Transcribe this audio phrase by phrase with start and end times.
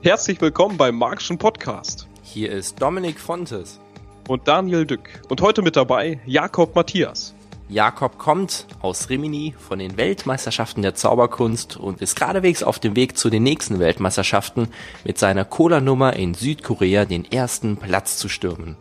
[0.00, 2.06] Herzlich willkommen beim Magischen Podcast.
[2.22, 3.80] Hier ist Dominik Fontes.
[4.28, 5.20] Und Daniel Dück.
[5.28, 7.34] Und heute mit dabei Jakob Matthias.
[7.68, 13.18] Jakob kommt aus Rimini von den Weltmeisterschaften der Zauberkunst und ist geradewegs auf dem Weg
[13.18, 14.68] zu den nächsten Weltmeisterschaften
[15.04, 18.76] mit seiner Cola-Nummer in Südkorea den ersten Platz zu stürmen.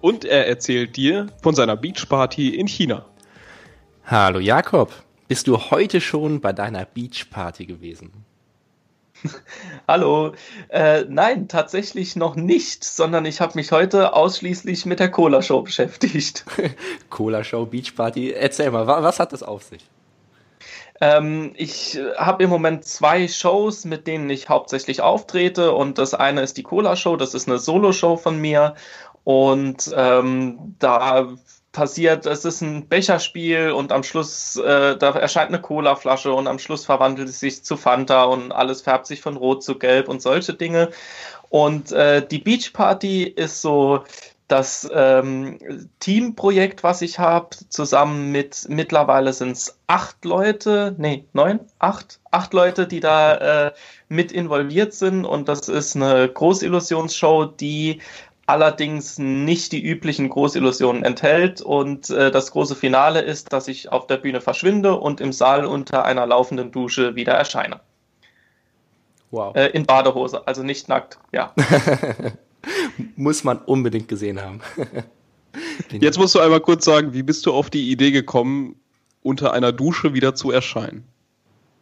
[0.00, 3.06] Und er erzählt dir von seiner Beachparty in China.
[4.04, 4.92] Hallo Jakob,
[5.26, 8.27] bist du heute schon bei deiner Beachparty gewesen?
[9.88, 10.32] Hallo.
[10.68, 15.62] Äh, nein, tatsächlich noch nicht, sondern ich habe mich heute ausschließlich mit der Cola Show
[15.62, 16.44] beschäftigt.
[17.10, 18.32] Cola Show, Beach Party.
[18.32, 19.82] Erzähl mal, was hat das auf sich?
[21.00, 25.72] Ähm, ich habe im Moment zwei Shows, mit denen ich hauptsächlich auftrete.
[25.72, 28.74] Und das eine ist die Cola Show, das ist eine Solo-Show von mir.
[29.24, 31.28] Und ähm, da
[31.72, 36.58] passiert, es ist ein Becherspiel und am Schluss, äh, da erscheint eine Colaflasche und am
[36.58, 40.22] Schluss verwandelt es sich zu Fanta und alles färbt sich von Rot zu Gelb und
[40.22, 40.90] solche Dinge.
[41.50, 44.04] Und äh, die Beach Party ist so
[44.48, 45.58] das ähm,
[46.00, 52.54] Teamprojekt, was ich habe, zusammen mit mittlerweile sind es acht Leute, nee, neun, acht, acht
[52.54, 53.72] Leute, die da äh,
[54.08, 55.26] mit involviert sind.
[55.26, 58.00] Und das ist eine Großillusionsshow, die
[58.48, 61.60] allerdings nicht die üblichen Großillusionen enthält.
[61.60, 65.66] Und äh, das große Finale ist, dass ich auf der Bühne verschwinde und im Saal
[65.66, 67.80] unter einer laufenden Dusche wieder erscheine.
[69.30, 69.54] Wow.
[69.54, 71.52] Äh, in Badehose, also nicht nackt, ja.
[73.16, 74.60] Muss man unbedingt gesehen haben.
[75.90, 78.76] Jetzt musst du einmal kurz sagen, wie bist du auf die Idee gekommen,
[79.22, 81.04] unter einer Dusche wieder zu erscheinen?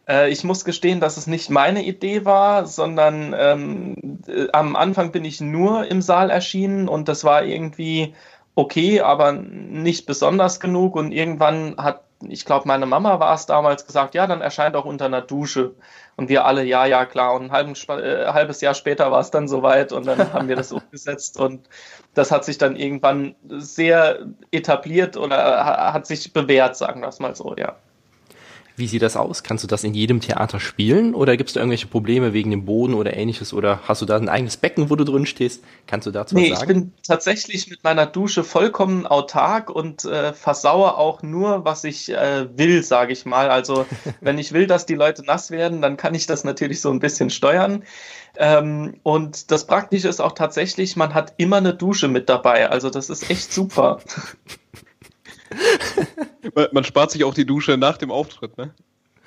[0.07, 5.11] Äh, ich muss gestehen, dass es nicht meine Idee war, sondern ähm, äh, am Anfang
[5.11, 8.15] bin ich nur im Saal erschienen und das war irgendwie
[8.55, 10.95] okay, aber nicht besonders genug.
[10.95, 14.85] Und irgendwann hat, ich glaube, meine Mama war es damals gesagt, ja, dann erscheint auch
[14.85, 15.75] unter einer Dusche.
[16.15, 17.35] Und wir alle, ja, ja, klar.
[17.35, 20.55] Und ein halbes, äh, halbes Jahr später war es dann soweit und dann haben wir
[20.55, 21.39] das umgesetzt.
[21.39, 21.69] Und
[22.15, 27.35] das hat sich dann irgendwann sehr etabliert oder hat sich bewährt, sagen wir es mal
[27.35, 27.75] so, ja.
[28.77, 29.41] Wie sieht das aus?
[29.41, 32.65] Kannst du das in jedem Theater spielen oder gibt es da irgendwelche Probleme wegen dem
[32.65, 35.63] Boden oder ähnliches oder hast du da ein eigenes Becken, wo du drin stehst?
[35.87, 36.71] Kannst du dazu nee, was sagen?
[36.71, 42.09] Ich bin tatsächlich mit meiner Dusche vollkommen autark und äh, versaue auch nur, was ich
[42.09, 43.49] äh, will, sage ich mal.
[43.49, 43.87] Also
[44.21, 46.99] wenn ich will, dass die Leute nass werden, dann kann ich das natürlich so ein
[46.99, 47.83] bisschen steuern.
[48.35, 52.69] Ähm, und das Praktische ist auch tatsächlich, man hat immer eine Dusche mit dabei.
[52.69, 54.01] Also das ist echt super.
[56.71, 58.73] man spart sich auch die Dusche nach dem Auftritt, ne?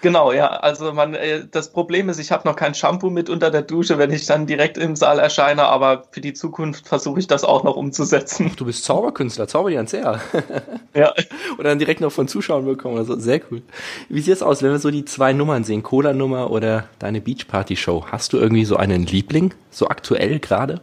[0.02, 0.48] Genau, ja.
[0.48, 3.98] Also man, äh, das Problem ist, ich habe noch kein Shampoo mit unter der Dusche,
[3.98, 7.64] wenn ich dann direkt im Saal erscheine, aber für die Zukunft versuche ich das auch
[7.64, 8.52] noch umzusetzen.
[8.56, 9.92] Du bist Zauberkünstler, zauber dir ans
[10.94, 11.12] ja.
[11.58, 13.18] Oder dann direkt noch von Zuschauern bekommen oder so.
[13.18, 13.62] Sehr cool.
[14.08, 18.06] Wie sieht es aus, wenn wir so die zwei Nummern sehen, Cola-Nummer oder deine Beachparty-Show?
[18.10, 20.80] Hast du irgendwie so einen Liebling, so aktuell gerade?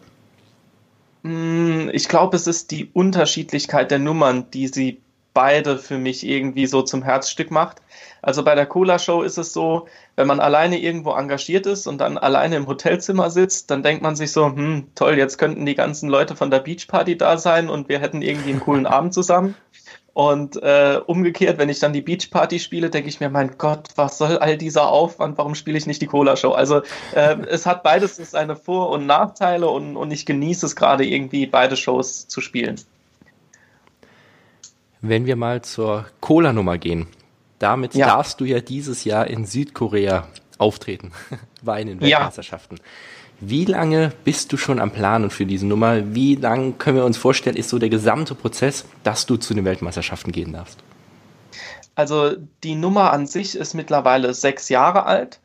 [1.23, 5.01] Hm, ich glaube, es ist die Unterschiedlichkeit der Nummern, die sie
[5.37, 7.77] beide für mich irgendwie so zum Herzstück macht.
[8.23, 11.99] Also bei der Cola Show ist es so, wenn man alleine irgendwo engagiert ist und
[11.99, 15.75] dann alleine im Hotelzimmer sitzt, dann denkt man sich so, hm, toll, jetzt könnten die
[15.75, 19.53] ganzen Leute von der Beachparty da sein und wir hätten irgendwie einen coolen Abend zusammen.
[20.15, 24.17] Und äh, umgekehrt, wenn ich dann die Beachparty spiele, denke ich mir, mein Gott, was
[24.17, 25.37] soll all dieser Aufwand?
[25.37, 26.53] Warum spiele ich nicht die Cola Show?
[26.53, 26.81] Also
[27.13, 31.45] äh, es hat beides seine Vor- und Nachteile und, und ich genieße es gerade irgendwie,
[31.45, 32.81] beide Shows zu spielen.
[35.01, 37.07] Wenn wir mal zur Cola-Nummer gehen.
[37.59, 38.07] Damit ja.
[38.07, 40.27] darfst du ja dieses Jahr in Südkorea
[40.57, 41.11] auftreten.
[41.61, 42.77] Bei den Weltmeisterschaften.
[42.77, 42.83] Ja.
[43.39, 46.15] Wie lange bist du schon am Planen für diese Nummer?
[46.15, 49.63] Wie lange können wir uns vorstellen, ist so der gesamte Prozess, dass du zu den
[49.63, 50.79] Weltmeisterschaften gehen darfst?
[51.93, 55.39] Also die Nummer an sich ist mittlerweile sechs Jahre alt.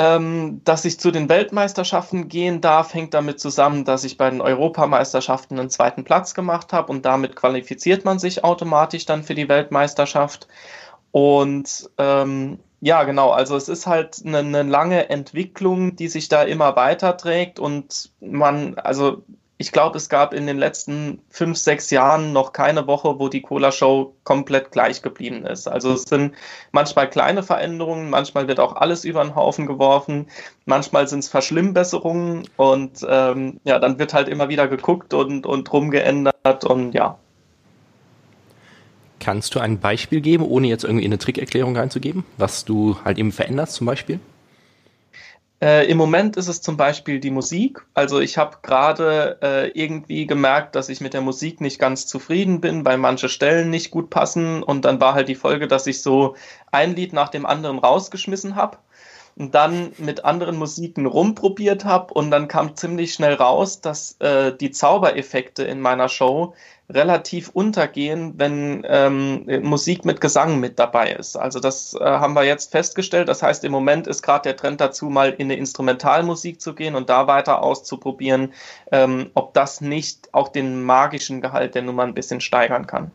[0.00, 4.40] Ähm, dass ich zu den Weltmeisterschaften gehen darf, hängt damit zusammen, dass ich bei den
[4.40, 9.48] Europameisterschaften einen zweiten Platz gemacht habe und damit qualifiziert man sich automatisch dann für die
[9.48, 10.46] Weltmeisterschaft.
[11.10, 16.44] Und ähm, ja, genau, also es ist halt eine, eine lange Entwicklung, die sich da
[16.44, 19.24] immer weiter trägt und man, also
[19.60, 23.42] ich glaube, es gab in den letzten fünf, sechs Jahren noch keine Woche, wo die
[23.42, 25.66] Cola-Show komplett gleich geblieben ist.
[25.66, 26.34] Also es sind
[26.70, 30.28] manchmal kleine Veränderungen, manchmal wird auch alles über den Haufen geworfen,
[30.64, 35.72] manchmal sind es Verschlimmbesserungen und ähm, ja, dann wird halt immer wieder geguckt und, und
[35.72, 37.18] rumgeändert und ja.
[39.18, 43.32] Kannst du ein Beispiel geben, ohne jetzt irgendwie eine Trickerklärung reinzugeben, was du halt eben
[43.32, 44.20] veränderst zum Beispiel?
[45.60, 47.84] Äh, Im Moment ist es zum Beispiel die Musik.
[47.94, 52.60] Also ich habe gerade äh, irgendwie gemerkt, dass ich mit der Musik nicht ganz zufrieden
[52.60, 54.62] bin, weil manche Stellen nicht gut passen.
[54.62, 56.36] Und dann war halt die Folge, dass ich so
[56.70, 58.78] ein Lied nach dem anderen rausgeschmissen habe.
[59.36, 64.56] und dann mit anderen Musiken rumprobiert habe und dann kam ziemlich schnell raus, dass äh,
[64.56, 66.54] die Zaubereffekte in meiner Show
[66.90, 71.36] relativ untergehen, wenn ähm, Musik mit Gesang mit dabei ist.
[71.36, 73.28] Also das äh, haben wir jetzt festgestellt.
[73.28, 76.94] Das heißt, im Moment ist gerade der Trend dazu, mal in eine Instrumentalmusik zu gehen
[76.94, 78.54] und da weiter auszuprobieren,
[78.90, 83.10] ähm, ob das nicht auch den magischen Gehalt der Nummer ein bisschen steigern kann.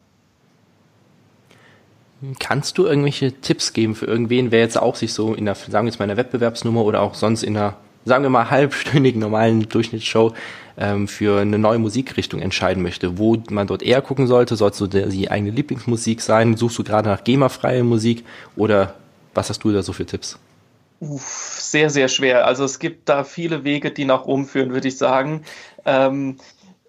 [2.39, 5.85] Kannst du irgendwelche Tipps geben für irgendwen, wer jetzt auch sich so in der, sagen
[5.85, 9.21] wir jetzt mal, in der Wettbewerbsnummer oder auch sonst in einer, sagen wir mal, halbstündigen
[9.21, 10.33] normalen Durchschnittsshow
[10.77, 14.55] ähm, für eine neue Musikrichtung entscheiden möchte, wo man dort eher gucken sollte?
[14.55, 16.57] Sollst du die eigene Lieblingsmusik sein?
[16.57, 18.23] Suchst du gerade nach GEMA-freie Musik
[18.55, 18.95] oder
[19.33, 20.37] was hast du da so für Tipps?
[20.99, 22.47] Uff, sehr, sehr schwer.
[22.47, 25.43] Also es gibt da viele Wege, die nach Rom führen, würde ich sagen.
[25.85, 26.37] Ähm,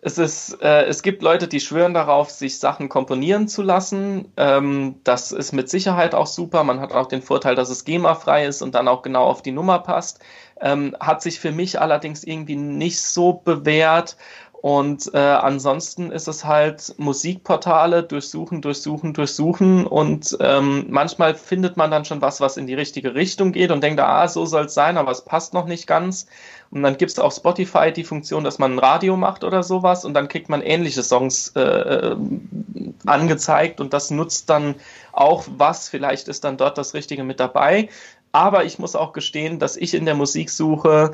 [0.06, 4.30] es, ist, äh, es gibt Leute, die schwören darauf, sich Sachen komponieren zu lassen.
[4.36, 6.62] Ähm, das ist mit Sicherheit auch super.
[6.62, 9.52] Man hat auch den Vorteil, dass es GEMA-frei ist und dann auch genau auf die
[9.52, 10.20] Nummer passt.
[10.60, 14.18] Ähm, hat sich für mich allerdings irgendwie nicht so bewährt.
[14.64, 19.86] Und äh, ansonsten ist es halt Musikportale durchsuchen, durchsuchen, durchsuchen.
[19.86, 23.84] Und ähm, manchmal findet man dann schon was, was in die richtige Richtung geht und
[23.84, 26.24] denkt, ah, so soll es sein, aber es passt noch nicht ganz.
[26.70, 30.06] Und dann gibt es auf Spotify die Funktion, dass man ein Radio macht oder sowas
[30.06, 32.16] und dann kriegt man ähnliche Songs äh, äh,
[33.04, 34.76] angezeigt und das nutzt dann
[35.12, 35.90] auch was.
[35.90, 37.90] Vielleicht ist dann dort das Richtige mit dabei.
[38.32, 41.12] Aber ich muss auch gestehen, dass ich in der Musiksuche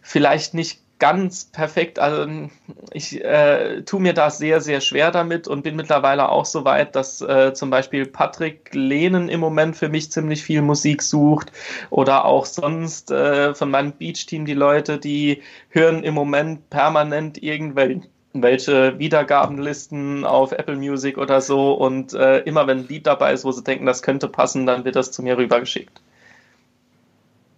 [0.00, 1.98] vielleicht nicht ganz perfekt.
[1.98, 2.48] Also
[2.92, 6.96] ich äh, tue mir da sehr, sehr schwer damit und bin mittlerweile auch so weit,
[6.96, 11.52] dass äh, zum Beispiel Patrick Lehnen im Moment für mich ziemlich viel Musik sucht
[11.90, 18.98] oder auch sonst äh, von meinem Beach-Team die Leute, die hören im Moment permanent irgendwelche
[18.98, 23.52] Wiedergabenlisten auf Apple Music oder so und äh, immer wenn ein Lied dabei ist, wo
[23.52, 26.00] sie denken, das könnte passen, dann wird das zu mir rübergeschickt.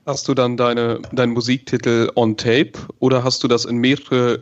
[0.08, 4.40] Hast du dann deine, deinen Musiktitel on tape oder hast du das in mehrere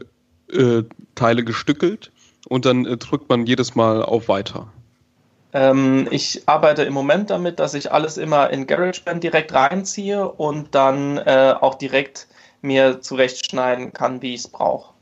[0.53, 0.85] äh,
[1.17, 2.13] Teile gestückelt
[2.49, 4.69] und dann äh, drückt man jedes Mal auf Weiter?
[5.53, 10.73] Ähm, ich arbeite im Moment damit, dass ich alles immer in GarageBand direkt reinziehe und
[10.77, 12.29] dann äh, auch direkt
[12.63, 14.96] mir zurechtschneiden kann, wie ich es brauche.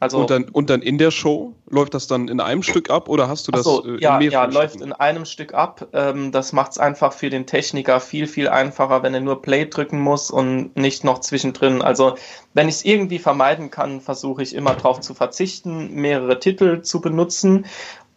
[0.00, 3.10] Also, und, dann, und dann in der Show läuft das dann in einem Stück ab
[3.10, 5.88] oder hast du das so, äh, ja, ja, läuft in einem Stück ab.
[5.92, 9.66] Ähm, das macht es einfach für den Techniker viel, viel einfacher, wenn er nur Play
[9.66, 11.82] drücken muss und nicht noch zwischendrin.
[11.82, 12.14] Also
[12.54, 17.02] wenn ich es irgendwie vermeiden kann, versuche ich immer darauf zu verzichten, mehrere Titel zu
[17.02, 17.66] benutzen.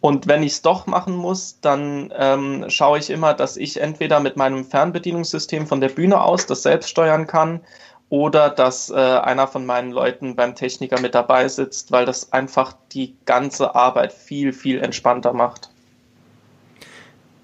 [0.00, 4.20] Und wenn ich es doch machen muss, dann ähm, schaue ich immer, dass ich entweder
[4.20, 7.60] mit meinem Fernbedienungssystem von der Bühne aus das selbst steuern kann
[8.14, 12.76] oder dass äh, einer von meinen Leuten beim Techniker mit dabei sitzt, weil das einfach
[12.92, 15.68] die ganze Arbeit viel, viel entspannter macht.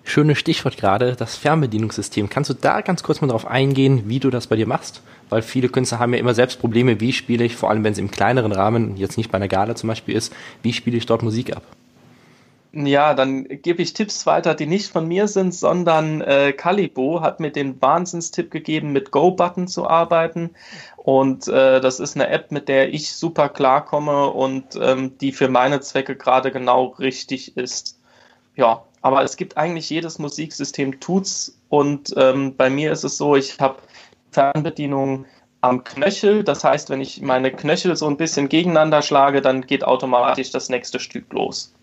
[0.04, 2.30] Schönes Stichwort gerade, das Fernbedienungssystem.
[2.30, 5.02] Kannst du da ganz kurz mal drauf eingehen, wie du das bei dir machst?
[5.28, 7.98] Weil viele Künstler haben ja immer selbst Probleme, wie spiele ich, vor allem wenn es
[7.98, 10.32] im kleineren Rahmen, jetzt nicht bei einer Gala zum Beispiel ist,
[10.62, 11.64] wie spiele ich dort Musik ab?
[12.72, 17.40] Ja, dann gebe ich Tipps weiter, die nicht von mir sind, sondern äh, Calibo hat
[17.40, 20.50] mir den Wahnsinnstipp gegeben, mit Go-Button zu arbeiten.
[20.96, 25.48] Und äh, das ist eine App, mit der ich super klarkomme und ähm, die für
[25.48, 27.98] meine Zwecke gerade genau richtig ist.
[28.54, 33.34] Ja, aber es gibt eigentlich jedes Musiksystem tut's und ähm, bei mir ist es so,
[33.34, 33.78] ich habe
[34.30, 35.24] Fernbedienung
[35.60, 36.44] am Knöchel.
[36.44, 40.68] Das heißt, wenn ich meine Knöchel so ein bisschen gegeneinander schlage, dann geht automatisch das
[40.68, 41.74] nächste Stück los.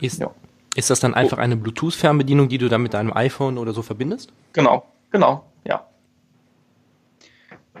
[0.00, 0.30] Ist, ja.
[0.74, 4.32] ist das dann einfach eine Bluetooth-Fernbedienung, die du dann mit deinem iPhone oder so verbindest?
[4.52, 5.86] Genau, genau, ja.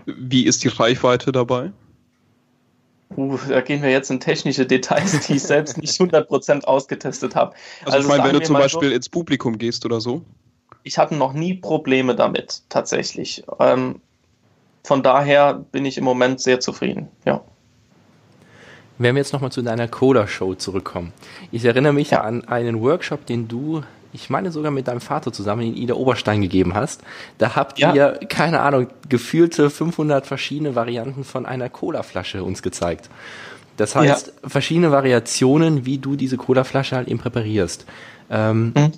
[0.06, 1.72] Wie ist die Reichweite dabei?
[3.16, 7.54] Uh, da gehen wir jetzt in technische Details, die ich selbst nicht 100% ausgetestet habe.
[7.84, 10.22] Also, also ich meine, wenn du zum Beispiel so, ins Publikum gehst oder so?
[10.82, 13.44] Ich hatte noch nie Probleme damit, tatsächlich.
[13.60, 14.00] Ähm,
[14.84, 17.42] von daher bin ich im Moment sehr zufrieden, ja.
[18.98, 21.12] Wenn wir jetzt nochmal zu deiner Coda-Show zurückkommen.
[21.52, 22.22] Ich erinnere mich ja.
[22.22, 26.40] an einen Workshop, den du, ich meine sogar mit deinem Vater zusammen in Ida Oberstein
[26.40, 27.02] gegeben hast.
[27.38, 27.94] Da habt ja.
[27.94, 33.10] ihr, keine Ahnung, gefühlte 500 verschiedene Varianten von einer Cola-Flasche uns gezeigt.
[33.76, 34.48] Das heißt, ja.
[34.48, 37.84] verschiedene Variationen, wie du diese Cola-Flasche halt eben präparierst.
[38.30, 38.92] Ähm, mhm.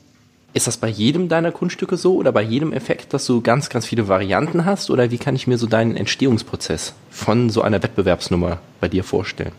[0.55, 3.87] Ist das bei jedem deiner Kunststücke so oder bei jedem Effekt, dass du ganz, ganz
[3.87, 4.91] viele Varianten hast?
[4.91, 9.53] Oder wie kann ich mir so deinen Entstehungsprozess von so einer Wettbewerbsnummer bei dir vorstellen?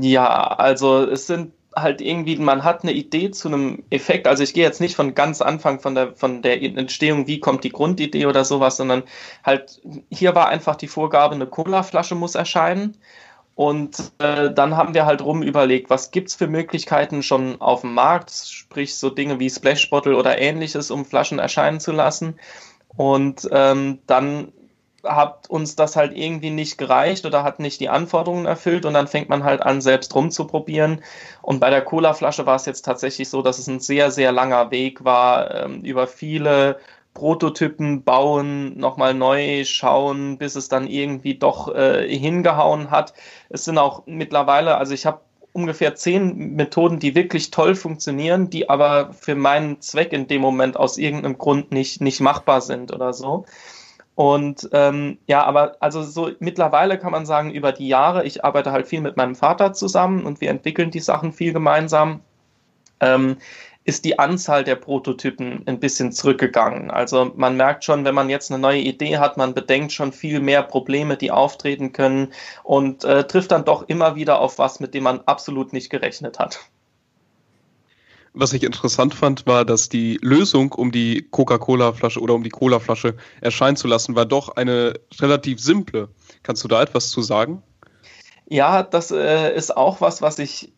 [0.00, 4.26] Ja, also es sind halt irgendwie, man hat eine Idee zu einem Effekt.
[4.26, 7.64] Also ich gehe jetzt nicht von ganz Anfang von der, von der Entstehung, wie kommt
[7.64, 9.02] die Grundidee oder sowas, sondern
[9.44, 12.96] halt, hier war einfach die Vorgabe, eine Cola-Flasche muss erscheinen.
[13.54, 17.94] Und äh, dann haben wir halt rum überlegt, was gibt's für Möglichkeiten schon auf dem
[17.94, 22.38] Markt, sprich so Dinge wie Splash Bottle oder ähnliches, um Flaschen erscheinen zu lassen.
[22.96, 24.52] Und ähm, dann
[25.06, 29.08] hat uns das halt irgendwie nicht gereicht oder hat nicht die Anforderungen erfüllt und dann
[29.08, 31.02] fängt man halt an, selbst rumzuprobieren.
[31.42, 34.70] Und bei der Cola-Flasche war es jetzt tatsächlich so, dass es ein sehr, sehr langer
[34.70, 36.78] Weg war, ähm, über viele
[37.14, 43.14] Prototypen bauen, nochmal neu schauen, bis es dann irgendwie doch äh, hingehauen hat.
[43.48, 45.20] Es sind auch mittlerweile, also ich habe
[45.56, 50.76] ungefähr zehn Methoden, die wirklich toll funktionieren, die aber für meinen Zweck in dem Moment
[50.76, 53.46] aus irgendeinem Grund nicht, nicht machbar sind oder so.
[54.16, 58.72] Und ähm, ja, aber also so mittlerweile kann man sagen, über die Jahre, ich arbeite
[58.72, 62.22] halt viel mit meinem Vater zusammen und wir entwickeln die Sachen viel gemeinsam,
[63.00, 63.36] ähm,
[63.84, 66.90] ist die Anzahl der Prototypen ein bisschen zurückgegangen.
[66.90, 70.40] Also man merkt schon, wenn man jetzt eine neue Idee hat, man bedenkt schon viel
[70.40, 72.32] mehr Probleme, die auftreten können
[72.64, 76.38] und äh, trifft dann doch immer wieder auf was, mit dem man absolut nicht gerechnet
[76.38, 76.60] hat.
[78.38, 83.16] Was ich interessant fand, war, dass die Lösung, um die Coca-Cola-Flasche oder um die Cola-Flasche
[83.40, 86.10] erscheinen zu lassen, war doch eine relativ simple.
[86.42, 87.62] Kannst du da etwas zu sagen?
[88.46, 90.74] Ja, das äh, ist auch was, was ich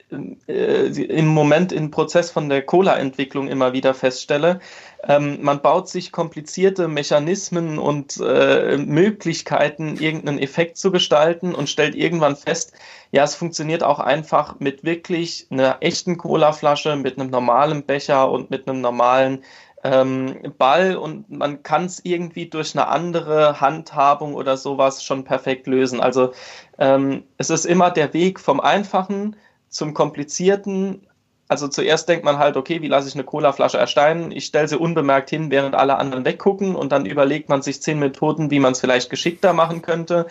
[0.47, 4.61] äh, im Moment im Prozess von der Cola-Entwicklung immer wieder feststelle.
[5.07, 11.95] Ähm, man baut sich komplizierte Mechanismen und äh, Möglichkeiten, irgendeinen Effekt zu gestalten und stellt
[11.95, 12.73] irgendwann fest,
[13.11, 18.51] ja, es funktioniert auch einfach mit wirklich einer echten Cola-Flasche, mit einem normalen Becher und
[18.51, 19.45] mit einem normalen
[19.85, 25.67] ähm, Ball und man kann es irgendwie durch eine andere Handhabung oder sowas schon perfekt
[25.67, 26.01] lösen.
[26.01, 26.33] Also
[26.79, 29.37] ähm, es ist immer der Weg vom Einfachen
[29.69, 31.07] zum Komplizierten.
[31.51, 34.33] Also zuerst denkt man halt, okay, wie lasse ich eine Colaflasche ersteinen?
[34.33, 37.99] Ich stelle sie unbemerkt hin, während alle anderen weggucken und dann überlegt man sich zehn
[37.99, 40.27] Methoden, wie man es vielleicht geschickter machen könnte.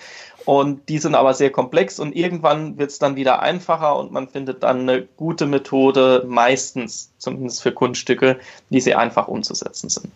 [0.46, 4.29] Und die sind aber sehr komplex und irgendwann wird es dann wieder einfacher und man
[4.29, 8.39] findet dann eine gute Methode, meistens, zumindest für Kunststücke,
[8.70, 10.12] die sehr einfach umzusetzen sind.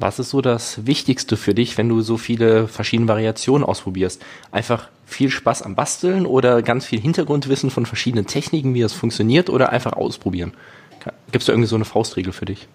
[0.00, 4.22] Was ist so das Wichtigste für dich, wenn du so viele verschiedene Variationen ausprobierst?
[4.50, 9.50] Einfach viel Spaß am Basteln oder ganz viel Hintergrundwissen von verschiedenen Techniken, wie das funktioniert
[9.50, 10.54] oder einfach ausprobieren?
[11.32, 12.66] Gibt es da irgendwie so eine Faustregel für dich?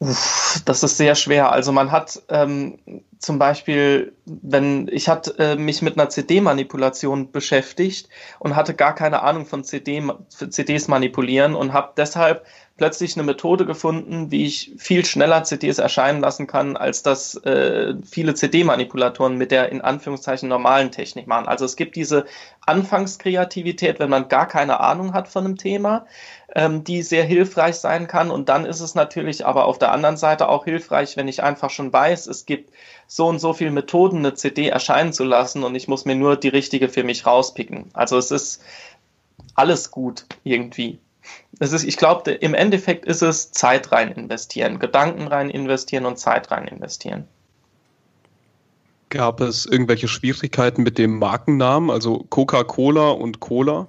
[0.00, 1.50] Uff, das ist sehr schwer.
[1.50, 2.78] Also man hat ähm,
[3.18, 9.22] zum Beispiel, wenn ich hatte äh, mich mit einer CD-Manipulation beschäftigt und hatte gar keine
[9.22, 12.44] Ahnung von CD, CDs manipulieren und habe deshalb
[12.76, 17.94] plötzlich eine Methode gefunden, wie ich viel schneller CDs erscheinen lassen kann, als das äh,
[18.08, 21.48] viele CD-Manipulatoren mit der in Anführungszeichen normalen Technik machen.
[21.48, 22.24] Also es gibt diese
[22.66, 26.06] Anfangskreativität, wenn man gar keine Ahnung hat von einem Thema,
[26.54, 28.30] ähm, die sehr hilfreich sein kann.
[28.30, 31.70] Und dann ist es natürlich aber auf der anderen Seite auch hilfreich, wenn ich einfach
[31.70, 32.72] schon weiß, es gibt
[33.06, 36.36] so und so viele Methoden, eine CD erscheinen zu lassen und ich muss mir nur
[36.36, 37.90] die richtige für mich rauspicken.
[37.92, 38.62] Also es ist
[39.54, 40.98] alles gut irgendwie
[41.60, 46.18] es ist, ich glaube, im Endeffekt ist es Zeit rein investieren, Gedanken rein investieren und
[46.18, 47.24] Zeit rein investieren.
[49.10, 53.88] Gab es irgendwelche Schwierigkeiten mit dem Markennamen, also Coca-Cola und Cola?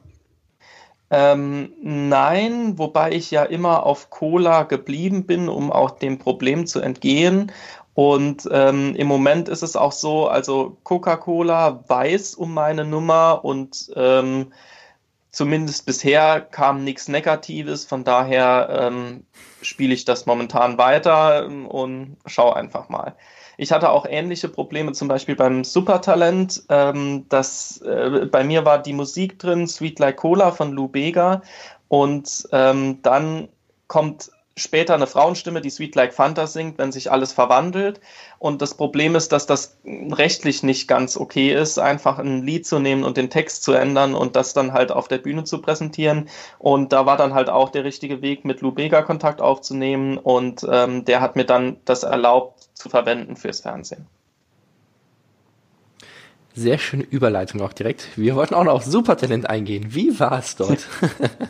[1.12, 6.80] Ähm, nein, wobei ich ja immer auf Cola geblieben bin, um auch dem Problem zu
[6.82, 7.52] entgehen.
[7.96, 13.92] Und ähm, im Moment ist es auch so, also Coca-Cola weiß um meine Nummer und
[13.96, 14.54] ähm,
[15.32, 19.26] zumindest bisher kam nichts Negatives, von daher ähm,
[19.62, 23.16] spiele ich das momentan weiter und schaue einfach mal.
[23.62, 26.64] Ich hatte auch ähnliche Probleme, zum Beispiel beim Supertalent.
[26.70, 31.42] Ähm, das, äh, bei mir war die Musik drin, Sweet Like Cola von Lou Bega.
[31.90, 33.50] Und ähm, dann
[33.88, 38.00] kommt später eine Frauenstimme, die Sweet Like Fanta singt, wenn sich alles verwandelt.
[38.38, 42.80] Und das Problem ist, dass das rechtlich nicht ganz okay ist, einfach ein Lied zu
[42.80, 46.30] nehmen und den Text zu ändern und das dann halt auf der Bühne zu präsentieren.
[46.60, 50.66] Und da war dann halt auch der richtige Weg, mit Lou Bega Kontakt aufzunehmen und
[50.72, 54.08] ähm, der hat mir dann das erlaubt zu verwenden fürs Fernsehen.
[56.56, 58.18] Sehr schöne Überleitung auch direkt.
[58.18, 59.94] Wir wollten auch noch auf Supertalent eingehen.
[59.94, 60.88] Wie war es dort?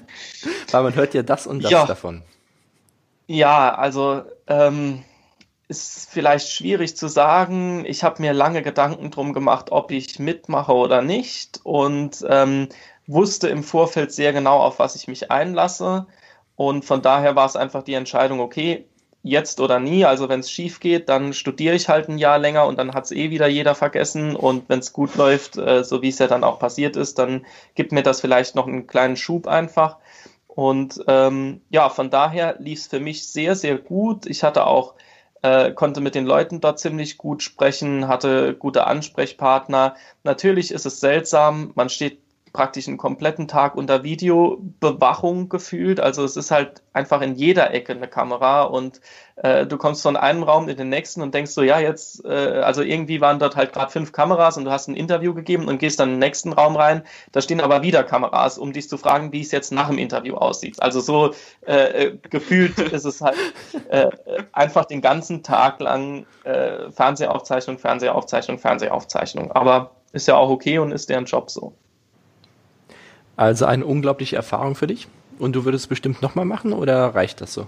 [0.72, 1.86] Weil man hört ja das und das ja.
[1.86, 2.24] davon.
[3.28, 5.04] Ja, also ähm,
[5.68, 7.86] ist vielleicht schwierig zu sagen.
[7.86, 12.70] Ich habe mir lange Gedanken drum gemacht, ob ich mitmache oder nicht und ähm,
[13.08, 16.08] wusste im Vorfeld sehr genau, auf was ich mich einlasse.
[16.56, 18.89] Und von daher war es einfach die Entscheidung, okay,
[19.24, 20.06] jetzt oder nie.
[20.06, 23.06] Also wenn es schief geht, dann studiere ich halt ein Jahr länger und dann hat
[23.06, 24.36] es eh wieder jeder vergessen.
[24.36, 27.46] Und wenn es gut läuft, äh, so wie es ja dann auch passiert ist, dann
[27.76, 29.98] gibt mir das vielleicht noch einen kleinen Schub einfach.
[30.48, 34.26] Und ähm, ja, von daher lief es für mich sehr, sehr gut.
[34.26, 34.96] Ich hatte auch,
[35.42, 39.96] äh, konnte mit den Leuten dort ziemlich gut sprechen, hatte gute Ansprechpartner.
[40.24, 42.20] Natürlich ist es seltsam, man steht
[42.54, 46.00] praktisch einen kompletten Tag unter Videobewachung gefühlt.
[46.00, 49.02] Also es ist halt einfach in jeder Ecke eine Kamera und
[49.38, 52.30] äh, du kommst von einem Raum in den nächsten und denkst so, ja, jetzt, äh,
[52.30, 55.80] also irgendwie waren dort halt gerade fünf Kameras und du hast ein Interview gegeben und
[55.80, 57.04] gehst dann in den nächsten Raum rein.
[57.32, 60.36] Da stehen aber wieder Kameras, um dich zu fragen, wie es jetzt nach dem Interview
[60.36, 60.82] aussieht.
[60.82, 61.34] Also so
[61.66, 63.38] äh, äh gefühlt ist es halt
[63.90, 64.08] äh,
[64.52, 69.52] einfach den ganzen Tag lang äh, Fernsehaufzeichnung, Fernsehaufzeichnung, Fernsehaufzeichnung.
[69.52, 71.74] Aber ist ja auch okay und ist deren Job so.
[73.40, 75.08] Also eine unglaubliche Erfahrung für dich.
[75.38, 77.68] Und du würdest es bestimmt nochmal machen oder reicht das so?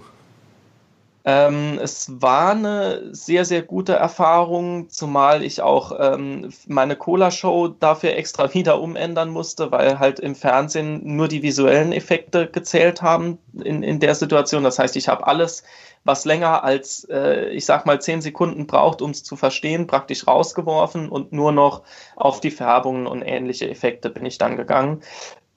[1.24, 8.16] Ähm, es war eine sehr, sehr gute Erfahrung, zumal ich auch ähm, meine Cola-Show dafür
[8.16, 13.82] extra wieder umändern musste, weil halt im Fernsehen nur die visuellen Effekte gezählt haben in,
[13.82, 14.64] in der Situation.
[14.64, 15.62] Das heißt, ich habe alles,
[16.04, 20.26] was länger als, äh, ich sag mal, zehn Sekunden braucht, um es zu verstehen, praktisch
[20.26, 21.82] rausgeworfen und nur noch
[22.16, 25.02] auf die Färbungen und ähnliche Effekte bin ich dann gegangen.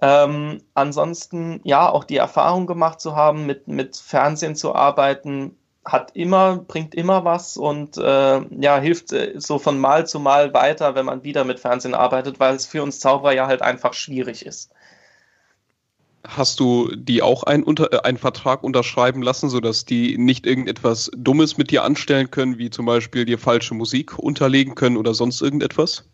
[0.02, 6.16] Ähm, ansonsten, ja, auch die Erfahrung gemacht zu haben, mit, mit Fernsehen zu arbeiten, hat
[6.16, 10.96] immer, bringt immer was und äh, ja, hilft äh, so von Mal zu Mal weiter,
[10.96, 14.46] wenn man wieder mit Fernsehen arbeitet, weil es für uns Zauberer ja halt einfach schwierig
[14.46, 14.72] ist.
[16.28, 21.12] Hast du die auch einen, unter, äh, einen Vertrag unterschreiben lassen, sodass die nicht irgendetwas
[21.16, 25.42] Dummes mit dir anstellen können, wie zum Beispiel dir falsche Musik unterlegen können oder sonst
[25.42, 26.10] irgendetwas?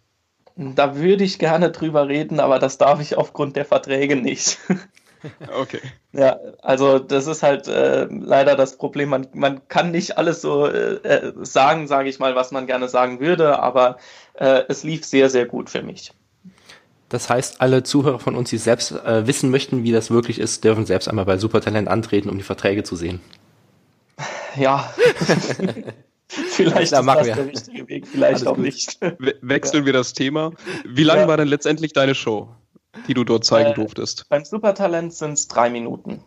[0.75, 4.59] Da würde ich gerne drüber reden, aber das darf ich aufgrund der Verträge nicht.
[5.55, 5.81] Okay.
[6.13, 9.09] Ja, also das ist halt äh, leider das Problem.
[9.09, 12.89] Man, man kann nicht alles so äh, äh sagen, sage ich mal, was man gerne
[12.89, 13.97] sagen würde, aber
[14.33, 16.11] äh, es lief sehr, sehr gut für mich.
[17.09, 20.63] Das heißt, alle Zuhörer von uns, die selbst äh, wissen möchten, wie das wirklich ist,
[20.63, 23.19] dürfen selbst einmal bei Supertalent antreten, um die Verträge zu sehen.
[24.55, 24.91] Ja.
[26.51, 27.35] Vielleicht ist das wir.
[27.35, 28.65] der richtige Weg, vielleicht Alles auch gut.
[28.65, 28.99] nicht.
[29.41, 29.85] wechseln ja.
[29.85, 30.51] wir das Thema.
[30.85, 31.27] Wie lang ja.
[31.27, 32.49] war denn letztendlich deine Show,
[33.07, 34.25] die du dort zeigen äh, durftest?
[34.29, 36.23] Beim Supertalent sind es drei Minuten.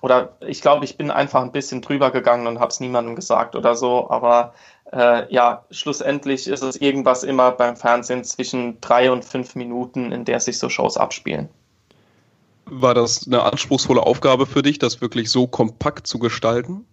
[0.00, 3.54] Oder ich glaube, ich bin einfach ein bisschen drüber gegangen und habe es niemandem gesagt
[3.54, 4.08] oder so.
[4.08, 4.54] Aber
[4.92, 10.24] äh, ja, schlussendlich ist es irgendwas immer beim Fernsehen zwischen drei und fünf Minuten, in
[10.24, 11.50] der sich so Shows abspielen.
[12.64, 16.86] War das eine anspruchsvolle Aufgabe für dich, das wirklich so kompakt zu gestalten?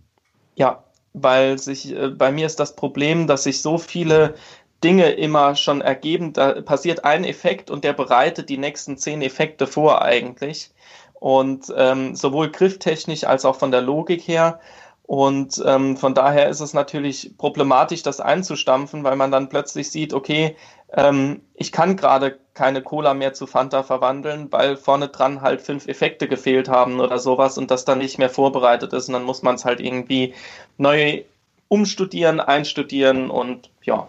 [0.56, 0.84] Ja,
[1.23, 4.36] weil sich äh, bei mir ist das Problem, dass sich so viele
[4.84, 6.34] Dinge immer schon ergeben.
[6.34, 10.71] Da passiert ein Effekt und der bereitet die nächsten zehn Effekte vor eigentlich.
[11.13, 14.60] Und ähm, sowohl grifftechnisch als auch von der Logik her.
[15.08, 20.13] Und ähm, von daher ist es natürlich problematisch, das einzustampfen, weil man dann plötzlich sieht,
[20.13, 20.56] okay,
[20.93, 25.88] ähm, ich kann gerade keine Cola mehr zu Fanta verwandeln, weil vorne dran halt fünf
[25.88, 29.08] Effekte gefehlt haben oder sowas und das dann nicht mehr vorbereitet ist.
[29.08, 30.34] Und dann muss man es halt irgendwie
[30.78, 31.23] neu
[31.67, 34.08] umstudieren, einstudieren und ja.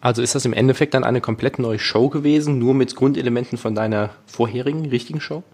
[0.00, 3.74] Also ist das im Endeffekt dann eine komplett neue Show gewesen, nur mit Grundelementen von
[3.74, 5.44] deiner vorherigen richtigen Show?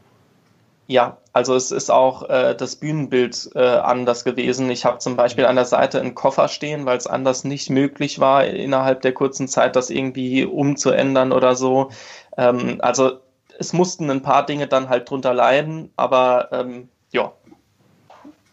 [0.90, 4.70] Ja, also es ist auch äh, das Bühnenbild äh, anders gewesen.
[4.70, 8.20] Ich habe zum Beispiel an der Seite einen Koffer stehen, weil es anders nicht möglich
[8.20, 11.90] war, innerhalb der kurzen Zeit das irgendwie umzuändern oder so.
[12.38, 13.20] Ähm, also
[13.59, 17.33] es mussten ein paar Dinge dann halt drunter leiden, aber ähm, ja,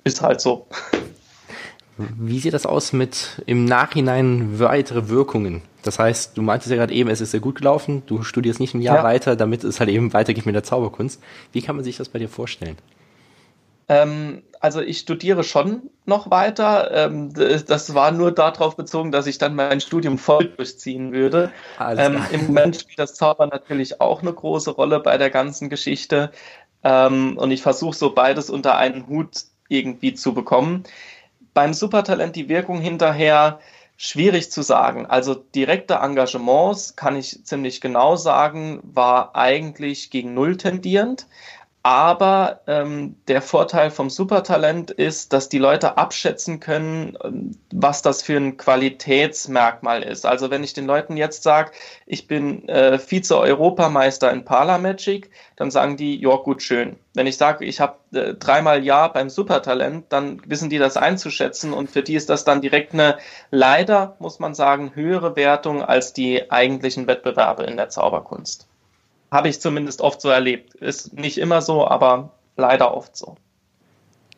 [0.03, 0.67] ist halt so.
[1.97, 5.61] Wie sieht das aus mit im Nachhinein weitere Wirkungen?
[5.81, 8.73] Das heißt, du meintest ja gerade eben, es ist sehr gut gelaufen, du studierst nicht
[8.73, 9.03] ein Jahr ja.
[9.03, 11.21] weiter, damit es halt eben weitergeht mit der Zauberkunst.
[11.53, 12.77] Wie kann man sich das bei dir vorstellen?
[13.87, 16.91] Ähm, also ich studiere schon noch weiter.
[16.91, 21.51] Ähm, das war nur darauf bezogen, dass ich dann mein Studium voll durchziehen würde.
[21.79, 26.31] Ähm, Im Moment spielt das Zauber natürlich auch eine große Rolle bei der ganzen Geschichte.
[26.83, 30.83] Ähm, und ich versuche so beides unter einen Hut irgendwie zu bekommen
[31.55, 33.59] beim Supertalent die Wirkung hinterher
[33.97, 35.05] schwierig zu sagen.
[35.05, 41.27] Also direkte Engagements, kann ich ziemlich genau sagen, war eigentlich gegen Null tendierend.
[41.85, 48.23] Aber ähm, der Vorteil vom Supertalent ist, dass die Leute abschätzen können, ähm, was das
[48.23, 50.25] für ein Qualitätsmerkmal ist.
[50.25, 51.73] Also wenn ich den Leuten jetzt sage,
[52.07, 56.95] ich bin äh, Vize-Europameister in Paralagic, dann sagen die, ja gut, schön.
[57.13, 61.71] Wenn ich sage, ich habe äh, dreimal Ja beim Supertalent, dann wissen die das einzuschätzen
[61.71, 63.19] und für die ist das dann direkt eine,
[63.51, 68.67] leider muss man sagen, höhere Wertung als die eigentlichen Wettbewerbe in der Zauberkunst.
[69.31, 70.75] Habe ich zumindest oft so erlebt.
[70.75, 73.35] Ist nicht immer so, aber leider oft so.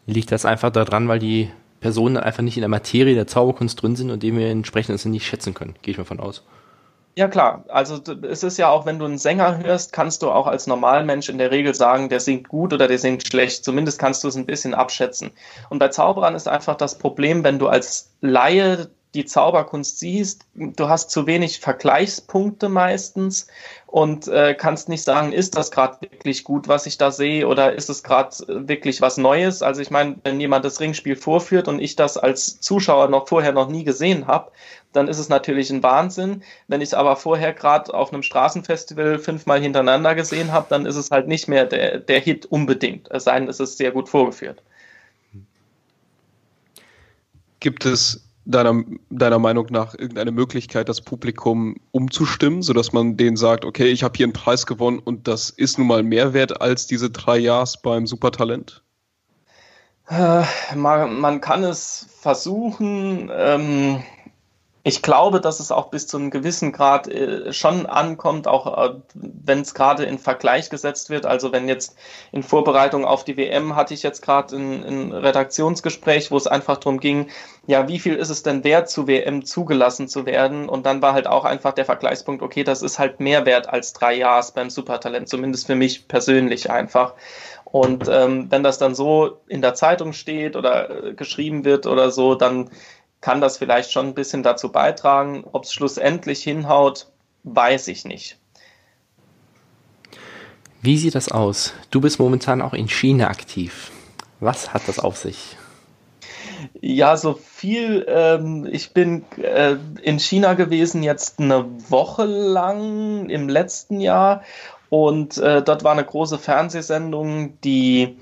[0.05, 3.95] Liegt das einfach daran, weil die Personen einfach nicht in der Materie der Zauberkunst drin
[3.95, 6.43] sind und dementsprechend es nicht schätzen können, gehe ich mal von aus.
[7.15, 10.45] Ja klar, also es ist ja auch, wenn du einen Sänger hörst, kannst du auch
[10.45, 13.65] als Normalmensch in der Regel sagen, der singt gut oder der singt schlecht.
[13.65, 15.31] Zumindest kannst du es ein bisschen abschätzen.
[15.71, 20.89] Und bei Zauberern ist einfach das Problem, wenn du als Laie die Zauberkunst siehst, du
[20.89, 23.47] hast zu wenig Vergleichspunkte meistens
[23.85, 27.73] und äh, kannst nicht sagen, ist das gerade wirklich gut, was ich da sehe, oder
[27.73, 29.61] ist es gerade wirklich was Neues?
[29.61, 33.53] Also ich meine, wenn jemand das Ringspiel vorführt und ich das als Zuschauer noch vorher
[33.53, 34.51] noch nie gesehen habe,
[34.91, 36.43] dann ist es natürlich ein Wahnsinn.
[36.67, 40.97] Wenn ich es aber vorher gerade auf einem Straßenfestival fünfmal hintereinander gesehen habe, dann ist
[40.97, 43.09] es halt nicht mehr der, der Hit unbedingt.
[43.09, 44.61] Es sei denn, es ist sehr gut vorgeführt.
[47.59, 53.65] Gibt es deiner, deiner Meinung nach irgendeine Möglichkeit, das Publikum umzustimmen, sodass man denen sagt,
[53.65, 56.87] okay, ich habe hier einen Preis gewonnen und das ist nun mal mehr wert als
[56.87, 58.83] diese drei Jahres beim Supertalent?
[60.09, 60.43] Äh,
[60.75, 63.29] man, kann es versuchen.
[63.33, 64.01] Ähm,
[64.87, 68.93] ich glaube, dass es auch bis zu einem gewissen Grad äh, schon ankommt, auch äh,
[69.15, 71.25] wenn es gerade in Vergleich gesetzt wird.
[71.25, 71.97] Also wenn jetzt
[72.31, 76.77] in Vorbereitung auf die WM hatte ich jetzt gerade ein, ein Redaktionsgespräch, wo es einfach
[76.77, 77.27] darum ging,
[77.65, 80.69] ja, wie viel ist es denn wert, zu WM zugelassen zu werden?
[80.69, 83.91] Und dann war halt auch einfach der Vergleichspunkt, okay, das ist halt mehr wert als
[83.91, 87.13] drei Jahre beim Supertalent, zumindest für mich persönlich einfach.
[87.65, 92.11] Und ähm, wenn das dann so in der Zeitung steht oder äh, geschrieben wird oder
[92.11, 92.69] so, dann
[93.21, 95.43] kann das vielleicht schon ein bisschen dazu beitragen.
[95.51, 97.07] Ob es schlussendlich hinhaut,
[97.43, 98.37] weiß ich nicht.
[100.81, 101.73] Wie sieht das aus?
[101.89, 103.91] Du bist momentan auch in China aktiv.
[104.39, 105.57] Was hat das auf sich?
[106.79, 108.05] Ja, so viel.
[108.07, 114.43] Ähm, ich bin äh, in China gewesen jetzt eine Woche lang im letzten Jahr
[114.89, 118.17] und äh, dort war eine große Fernsehsendung, die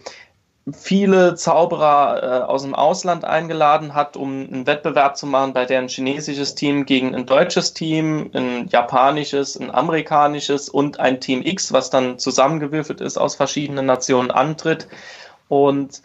[0.73, 5.79] viele Zauberer äh, aus dem Ausland eingeladen hat, um einen Wettbewerb zu machen, bei der
[5.79, 11.71] ein chinesisches Team gegen ein deutsches Team, ein japanisches, ein amerikanisches und ein Team X,
[11.71, 14.87] was dann zusammengewürfelt ist aus verschiedenen Nationen, antritt.
[15.49, 16.01] Und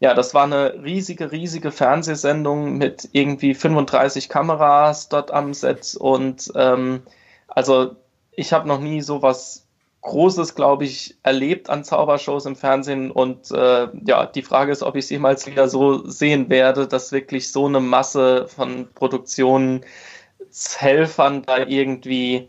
[0.00, 6.52] ja, das war eine riesige, riesige Fernsehsendung mit irgendwie 35 Kameras dort am Set und
[6.54, 7.02] ähm,
[7.46, 7.96] also
[8.32, 9.61] ich habe noch nie sowas
[10.02, 13.10] Großes, glaube ich, erlebt an Zaubershows im Fernsehen.
[13.10, 17.12] Und äh, ja, die Frage ist, ob ich es jemals wieder so sehen werde, dass
[17.12, 22.48] wirklich so eine Masse von Produktionshelfern da irgendwie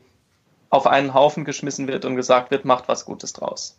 [0.72, 3.78] auf einen Haufen geschmissen wird und gesagt wird, macht was Gutes draus.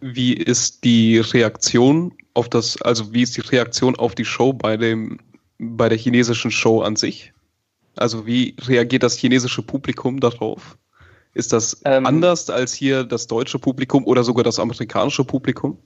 [0.00, 4.76] Wie ist die Reaktion auf das, also wie ist die Reaktion auf die Show bei
[4.76, 5.18] dem,
[5.58, 7.32] bei der chinesischen Show an sich?
[7.96, 10.76] Also wie reagiert das chinesische Publikum darauf?
[11.34, 15.78] Ist das ähm, anders als hier das deutsche Publikum oder sogar das amerikanische Publikum?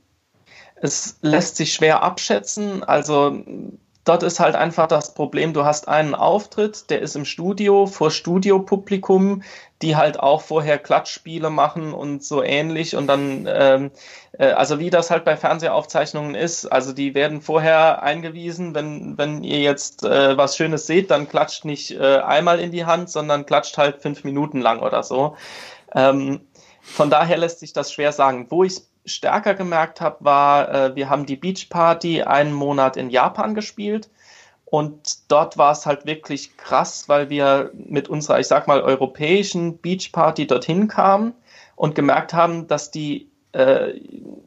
[0.76, 2.84] Es lässt sich schwer abschätzen.
[2.84, 3.42] Also
[4.04, 8.10] dort ist halt einfach das Problem, du hast einen Auftritt, der ist im Studio vor
[8.10, 9.42] Studiopublikum,
[9.82, 13.90] die halt auch vorher Klatschspiele machen und so ähnlich und dann, ähm, äh,
[14.44, 19.60] also wie das halt bei Fernsehaufzeichnungen ist, also die werden vorher eingewiesen, wenn, wenn ihr
[19.60, 23.76] jetzt äh, was Schönes seht, dann klatscht nicht äh, einmal in die Hand, sondern klatscht
[23.78, 25.36] halt fünf Minuten lang oder so.
[25.94, 26.40] Ähm,
[26.82, 28.46] von daher lässt sich das schwer sagen.
[28.50, 33.10] Wo ich stärker gemerkt habe, war, äh, wir haben die Beach Party einen Monat in
[33.10, 34.08] Japan gespielt.
[34.64, 39.78] Und dort war es halt wirklich krass, weil wir mit unserer, ich sag mal, europäischen
[39.78, 41.34] Beach Party dorthin kamen
[41.74, 43.94] und gemerkt haben, dass die äh,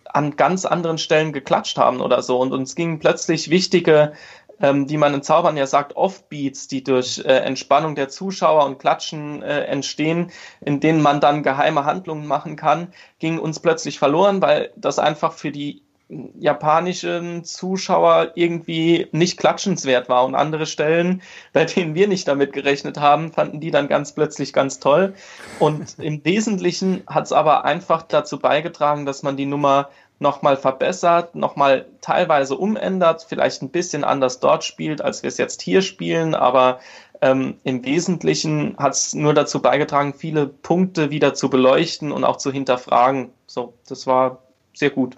[0.06, 2.40] an ganz anderen Stellen geklatscht haben oder so.
[2.40, 4.14] Und uns gingen plötzlich wichtige
[4.62, 8.80] ähm, wie man in Zaubern ja sagt, Offbeats, die durch äh, Entspannung der Zuschauer und
[8.80, 14.42] Klatschen äh, entstehen, in denen man dann geheime Handlungen machen kann, gingen uns plötzlich verloren,
[14.42, 15.82] weil das einfach für die
[16.40, 21.22] japanischen Zuschauer irgendwie nicht klatschenswert war und andere Stellen,
[21.54, 25.14] bei denen wir nicht damit gerechnet haben, fanden die dann ganz plötzlich ganz toll.
[25.60, 31.34] Und im Wesentlichen hat es aber einfach dazu beigetragen, dass man die Nummer nochmal verbessert,
[31.34, 36.36] nochmal teilweise umändert, vielleicht ein bisschen anders dort spielt, als wir es jetzt hier spielen,
[36.36, 36.80] aber
[37.22, 42.38] ähm, im Wesentlichen hat es nur dazu beigetragen, viele Punkte wieder zu beleuchten und auch
[42.38, 43.32] zu hinterfragen.
[43.48, 44.44] So, das war
[44.74, 45.18] sehr gut.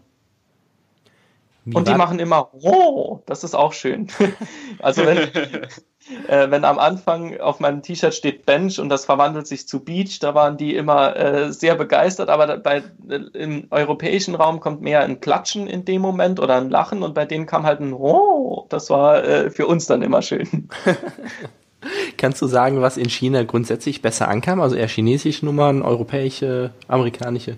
[1.65, 4.07] Wie und die machen immer, oh, das ist auch schön.
[4.79, 5.17] also wenn,
[6.27, 10.19] äh, wenn am Anfang auf meinem T-Shirt steht Bench und das verwandelt sich zu Beach,
[10.19, 15.03] da waren die immer äh, sehr begeistert, aber bei, äh, im europäischen Raum kommt mehr
[15.03, 18.65] ein Klatschen in dem Moment oder ein Lachen und bei denen kam halt ein Oh,
[18.69, 20.69] das war äh, für uns dann immer schön.
[22.17, 24.61] Kannst du sagen, was in China grundsätzlich besser ankam?
[24.61, 27.57] Also eher chinesische Nummern, europäische, amerikanische?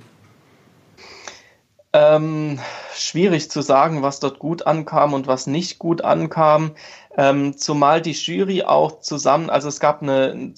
[1.95, 2.59] Ähm,
[2.93, 6.71] schwierig zu sagen, was dort gut ankam und was nicht gut ankam.
[7.15, 10.51] Ähm, zumal die Jury auch zusammen, also es gab eine,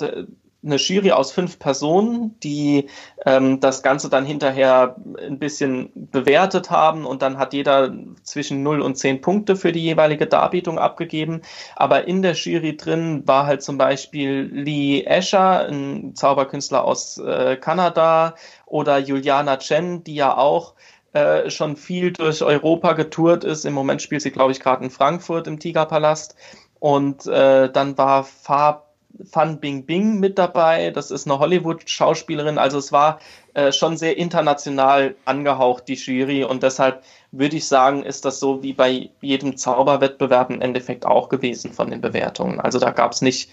[0.66, 2.90] eine Jury aus fünf Personen, die
[3.24, 8.82] ähm, das Ganze dann hinterher ein bisschen bewertet haben und dann hat jeder zwischen 0
[8.82, 11.42] und 10 Punkte für die jeweilige Darbietung abgegeben.
[11.76, 17.58] Aber in der Jury drin war halt zum Beispiel Lee Escher, ein Zauberkünstler aus äh,
[17.58, 18.34] Kanada,
[18.66, 20.74] oder Juliana Chen, die ja auch
[21.14, 23.66] äh, schon viel durch Europa getourt ist.
[23.66, 26.36] Im Moment spielt sie, glaube ich, gerade in Frankfurt im Tigerpalast.
[26.80, 28.88] Und äh, dann war Fab
[29.26, 30.92] Fan Bing Bing mit dabei.
[30.92, 32.58] Das ist eine Hollywood-Schauspielerin.
[32.58, 33.20] Also es war
[33.54, 36.44] äh, schon sehr international angehaucht, die Jury.
[36.44, 41.30] Und deshalb würde ich sagen, ist das so wie bei jedem Zauberwettbewerb im Endeffekt auch
[41.30, 42.60] gewesen von den Bewertungen.
[42.60, 43.50] Also da gab es nicht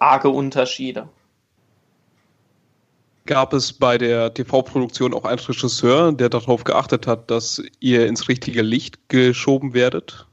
[0.00, 1.08] arge Unterschiede.
[3.28, 8.26] Gab es bei der TV-Produktion auch einen Regisseur, der darauf geachtet hat, dass ihr ins
[8.26, 10.26] richtige Licht geschoben werdet?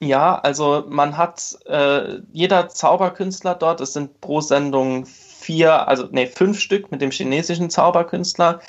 [0.00, 6.26] Ja, also man hat äh, jeder Zauberkünstler dort, es sind pro Sendung vier, also nee,
[6.26, 8.60] fünf Stück mit dem chinesischen Zauberkünstler,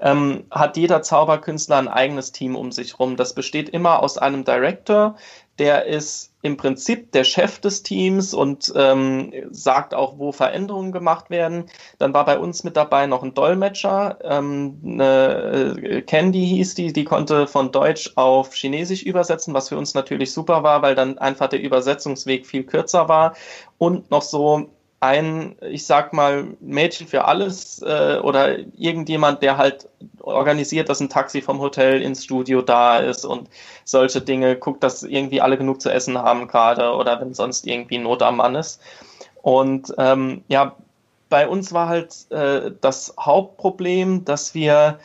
[0.00, 3.16] ähm, hat jeder Zauberkünstler ein eigenes Team um sich rum.
[3.16, 5.16] Das besteht immer aus einem Director,
[5.58, 11.30] der ist im Prinzip der Chef des Teams und ähm, sagt auch, wo Veränderungen gemacht
[11.30, 11.66] werden.
[11.98, 16.92] Dann war bei uns mit dabei noch ein Dolmetscher, ähm, eine, äh, Candy hieß die,
[16.92, 21.18] die konnte von Deutsch auf Chinesisch übersetzen, was für uns natürlich super war, weil dann
[21.18, 23.34] einfach der Übersetzungsweg viel kürzer war
[23.78, 24.68] und noch so
[25.02, 29.88] ein, ich sag mal, Mädchen für alles äh, oder irgendjemand, der halt
[30.22, 33.48] organisiert, dass ein Taxi vom Hotel ins Studio da ist und
[33.84, 37.98] solche Dinge, guckt, dass irgendwie alle genug zu essen haben gerade oder wenn sonst irgendwie
[37.98, 38.80] Not am Mann ist.
[39.42, 40.76] Und ähm, ja,
[41.28, 44.98] bei uns war halt äh, das Hauptproblem, dass wir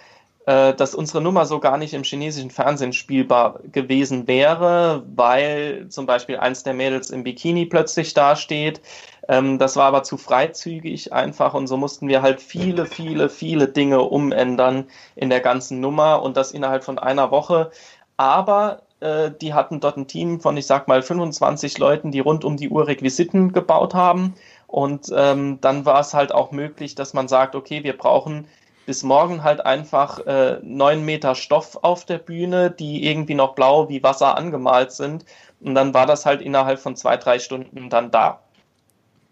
[0.48, 6.38] dass unsere Nummer so gar nicht im chinesischen Fernsehen spielbar gewesen wäre, weil zum Beispiel
[6.38, 8.80] eins der Mädels im Bikini plötzlich dasteht.
[9.28, 13.68] Ähm, das war aber zu freizügig einfach und so mussten wir halt viele, viele, viele
[13.68, 17.72] Dinge umändern in der ganzen Nummer und das innerhalb von einer Woche.
[18.16, 22.46] Aber äh, die hatten dort ein Team von, ich sag mal, 25 Leuten, die rund
[22.46, 24.36] um die Uhr Requisiten gebaut haben.
[24.68, 28.48] Und ähm, dann war es halt auch möglich, dass man sagt, okay, wir brauchen
[28.88, 33.90] bis morgen halt einfach äh, neun Meter Stoff auf der Bühne, die irgendwie noch blau
[33.90, 35.26] wie Wasser angemalt sind.
[35.60, 38.40] Und dann war das halt innerhalb von zwei, drei Stunden dann da.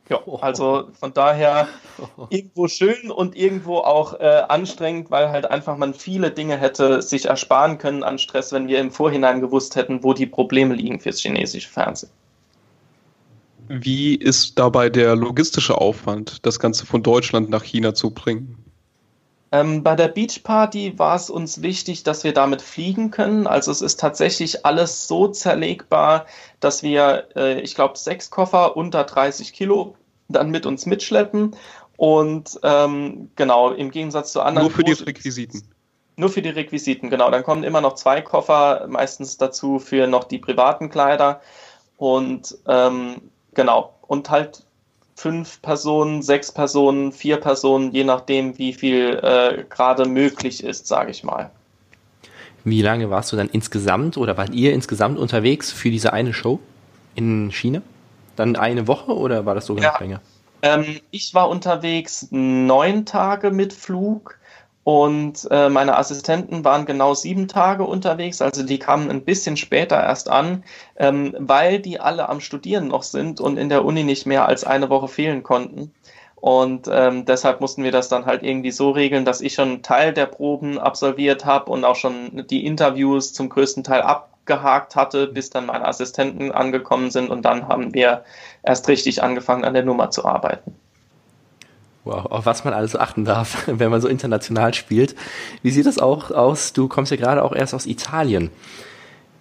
[0.09, 1.69] Ja, also von daher
[2.29, 7.27] irgendwo schön und irgendwo auch äh, anstrengend, weil halt einfach man viele Dinge hätte sich
[7.27, 11.21] ersparen können an Stress, wenn wir im Vorhinein gewusst hätten, wo die Probleme liegen fürs
[11.21, 12.11] chinesische Fernsehen.
[13.69, 18.64] Wie ist dabei der logistische Aufwand, das Ganze von Deutschland nach China zu bringen?
[19.51, 23.47] Ähm, bei der Beach Party war es uns wichtig, dass wir damit fliegen können.
[23.47, 26.25] Also es ist tatsächlich alles so zerlegbar,
[26.59, 29.95] dass wir, äh, ich glaube, sechs Koffer unter 30 Kilo
[30.27, 31.55] dann mit uns mitschleppen.
[31.97, 34.67] Und ähm, genau, im Gegensatz zu anderen.
[34.67, 35.63] Nur für die Requisiten.
[36.17, 37.29] Nur für die Requisiten, genau.
[37.29, 41.41] Dann kommen immer noch zwei Koffer, meistens dazu für noch die privaten Kleider.
[41.97, 43.21] Und ähm,
[43.53, 44.65] genau, und halt
[45.15, 51.11] fünf Personen, sechs Personen, vier Personen, je nachdem, wie viel äh, gerade möglich ist, sage
[51.11, 51.51] ich mal.
[52.63, 56.59] Wie lange warst du dann insgesamt oder wart ihr insgesamt unterwegs für diese eine Show
[57.15, 57.81] in China?
[58.35, 60.21] Dann eine Woche oder war das sogar ja, noch länger?
[60.61, 64.37] Ähm, ich war unterwegs neun Tage mit Flug
[64.85, 69.95] und äh, meine Assistenten waren genau sieben Tage unterwegs, also die kamen ein bisschen später
[69.95, 70.63] erst an,
[70.95, 74.63] ähm, weil die alle am Studieren noch sind und in der Uni nicht mehr als
[74.63, 75.91] eine Woche fehlen konnten.
[76.35, 79.81] Und ähm, deshalb mussten wir das dann halt irgendwie so regeln, dass ich schon einen
[79.81, 85.25] Teil der Proben absolviert habe und auch schon die Interviews zum größten Teil abgehakt hatte,
[85.25, 88.23] bis dann meine Assistenten angekommen sind und dann haben wir
[88.61, 90.75] erst richtig angefangen an der Nummer zu arbeiten.
[92.05, 95.15] Wow, auf was man alles achten darf, wenn man so international spielt.
[95.63, 96.71] Wie sieht das auch aus?
[96.71, 98.51] Du kommst ja gerade auch erst aus Italien.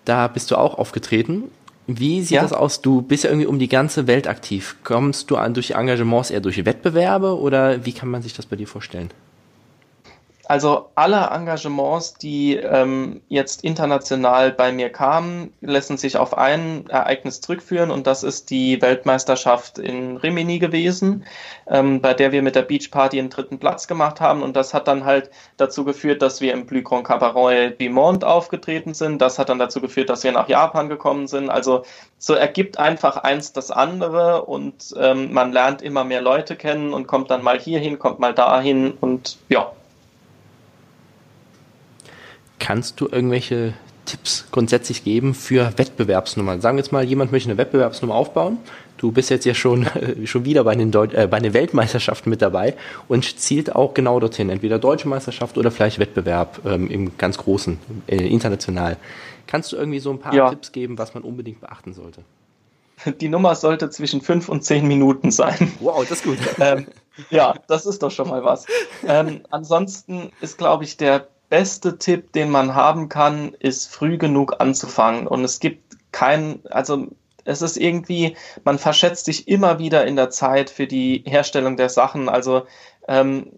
[0.05, 1.45] Da bist du auch aufgetreten.
[1.87, 2.43] Wie sieht ja.
[2.43, 2.81] das aus?
[2.81, 4.77] Du bist ja irgendwie um die ganze Welt aktiv.
[4.83, 8.57] Kommst du an durch Engagements eher durch Wettbewerbe oder wie kann man sich das bei
[8.57, 9.11] dir vorstellen?
[10.47, 17.41] Also alle Engagements, die ähm, jetzt international bei mir kamen, lassen sich auf ein Ereignis
[17.41, 21.25] zurückführen und das ist die Weltmeisterschaft in Rimini gewesen,
[21.67, 24.75] ähm, bei der wir mit der Beach Party einen dritten Platz gemacht haben und das
[24.75, 29.23] hat dann halt dazu geführt, dass wir im Blue Grand Cabaret Bimont aufgetreten sind.
[29.23, 31.49] Das hat dann dazu geführt, dass wir nach Japan gekommen sind.
[31.49, 31.85] Also
[32.19, 37.07] so ergibt einfach eins das andere und ähm, man lernt immer mehr Leute kennen und
[37.07, 39.73] kommt dann mal hierhin, kommt mal dahin und ja,
[42.59, 46.61] Kannst du irgendwelche Tipps grundsätzlich geben für Wettbewerbsnummern?
[46.61, 48.59] Sagen wir jetzt mal, jemand möchte eine Wettbewerbsnummer aufbauen.
[48.97, 49.87] Du bist jetzt ja schon,
[50.25, 52.75] schon wieder bei den, Deut äh, bei den Weltmeisterschaften mit dabei
[53.09, 54.51] und zielt auch genau dorthin.
[54.51, 58.97] Entweder Deutsche Meisterschaft oder vielleicht Wettbewerb ähm, im ganz Großen, äh, international.
[59.47, 60.51] Kannst du irgendwie so ein paar ja.
[60.51, 62.23] Tipps geben, was man unbedingt beachten sollte?
[63.21, 65.73] Die Nummer sollte zwischen fünf und zehn Minuten sein.
[65.81, 66.39] Wow, das ist gut.
[66.61, 66.87] ähm,
[67.31, 68.67] ja, das ist doch schon mal was.
[69.07, 74.61] Ähm, ansonsten ist, glaube ich, der beste Tipp, den man haben kann, ist früh genug
[74.61, 75.29] anzufangen.
[75.29, 77.07] Und es gibt keinen, also
[77.45, 81.91] es ist irgendwie, man verschätzt sich immer wieder in der Zeit für die Herstellung der
[81.91, 82.29] Sachen.
[82.29, 82.67] Also
[83.07, 83.53] ähm,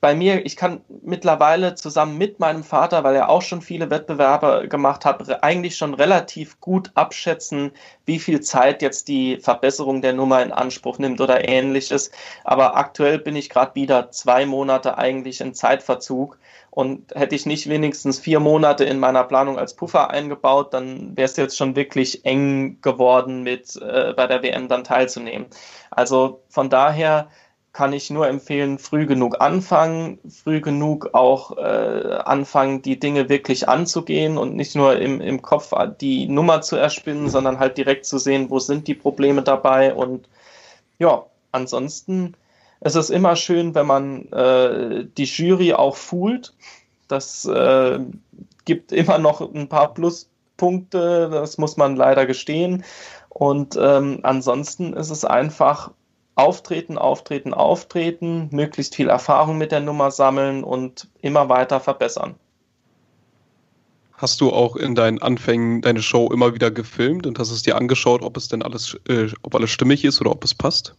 [0.00, 4.68] bei mir, ich kann mittlerweile zusammen mit meinem Vater, weil er auch schon viele Wettbewerbe
[4.68, 7.72] gemacht hat, eigentlich schon relativ gut abschätzen,
[8.04, 12.10] wie viel Zeit jetzt die Verbesserung der Nummer in Anspruch nimmt oder ähnliches.
[12.44, 16.38] Aber aktuell bin ich gerade wieder zwei Monate eigentlich in Zeitverzug.
[16.70, 21.26] Und hätte ich nicht wenigstens vier Monate in meiner Planung als Puffer eingebaut, dann wäre
[21.26, 25.46] es jetzt schon wirklich eng geworden, mit äh, bei der WM dann teilzunehmen.
[25.90, 27.28] Also von daher
[27.72, 33.68] kann ich nur empfehlen, früh genug anfangen, früh genug auch äh, anfangen, die Dinge wirklich
[33.68, 38.18] anzugehen und nicht nur im, im Kopf die Nummer zu erspinnen, sondern halt direkt zu
[38.18, 39.94] sehen, wo sind die Probleme dabei.
[39.94, 40.28] Und
[40.98, 42.34] ja, ansonsten
[42.80, 46.52] ist es immer schön, wenn man äh, die Jury auch fühlt.
[47.06, 48.00] Das äh,
[48.64, 52.84] gibt immer noch ein paar Pluspunkte, das muss man leider gestehen.
[53.28, 55.92] Und ähm, ansonsten ist es einfach
[56.40, 62.34] auftreten, auftreten, auftreten, möglichst viel Erfahrung mit der Nummer sammeln und immer weiter verbessern.
[64.14, 67.76] Hast du auch in deinen Anfängen deine Show immer wieder gefilmt und hast es dir
[67.76, 70.94] angeschaut, ob es denn alles, äh, ob alles stimmig ist oder ob es passt?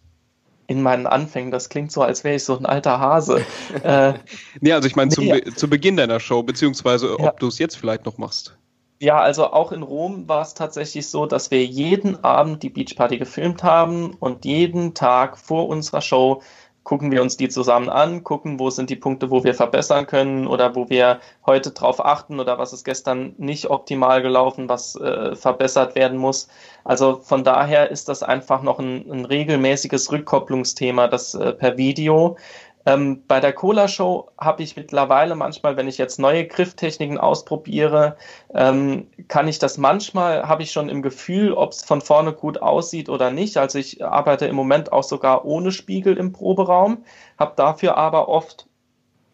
[0.68, 3.46] In meinen Anfängen, das klingt so, als wäre ich so ein alter Hase.
[3.84, 4.14] äh,
[4.62, 5.44] nee, also ich meine nee.
[5.56, 7.30] zu Beginn deiner Show, beziehungsweise ja.
[7.30, 8.58] ob du es jetzt vielleicht noch machst.
[9.02, 13.18] Ja, also auch in Rom war es tatsächlich so, dass wir jeden Abend die Beachparty
[13.18, 16.44] gefilmt haben und jeden Tag vor unserer Show
[16.84, 20.46] gucken wir uns die zusammen an, gucken, wo sind die Punkte, wo wir verbessern können
[20.48, 25.36] oder wo wir heute drauf achten oder was ist gestern nicht optimal gelaufen, was äh,
[25.36, 26.48] verbessert werden muss.
[26.84, 32.38] Also von daher ist das einfach noch ein, ein regelmäßiges Rückkopplungsthema, das äh, per Video.
[32.86, 38.18] Ähm, bei der Cola-Show habe ich mittlerweile manchmal, wenn ich jetzt neue Grifftechniken ausprobiere,
[38.54, 42.62] ähm, kann ich das manchmal, habe ich schon im Gefühl, ob es von vorne gut
[42.62, 43.58] aussieht oder nicht.
[43.58, 47.04] Also ich arbeite im Moment auch sogar ohne Spiegel im Proberaum,
[47.38, 48.68] habe dafür aber oft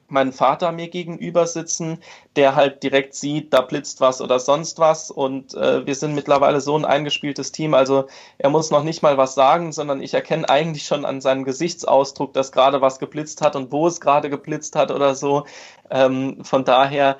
[0.10, 2.00] meinen Vater mir gegenüber sitzen,
[2.36, 5.12] der halt direkt sieht, da blitzt was oder sonst was.
[5.12, 7.74] Und äh, wir sind mittlerweile so ein eingespieltes Team.
[7.74, 11.44] Also er muss noch nicht mal was sagen, sondern ich erkenne eigentlich schon an seinem
[11.44, 15.46] Gesichtsausdruck, dass gerade was geblitzt hat und wo es gerade geblitzt hat oder so.
[15.90, 17.18] Ähm, von daher,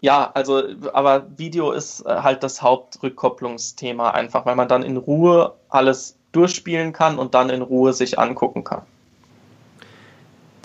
[0.00, 5.54] ja, also, aber Video ist äh, halt das Hauptrückkopplungsthema einfach, weil man dann in Ruhe
[5.70, 8.82] alles durchspielen kann und dann in Ruhe sich angucken kann.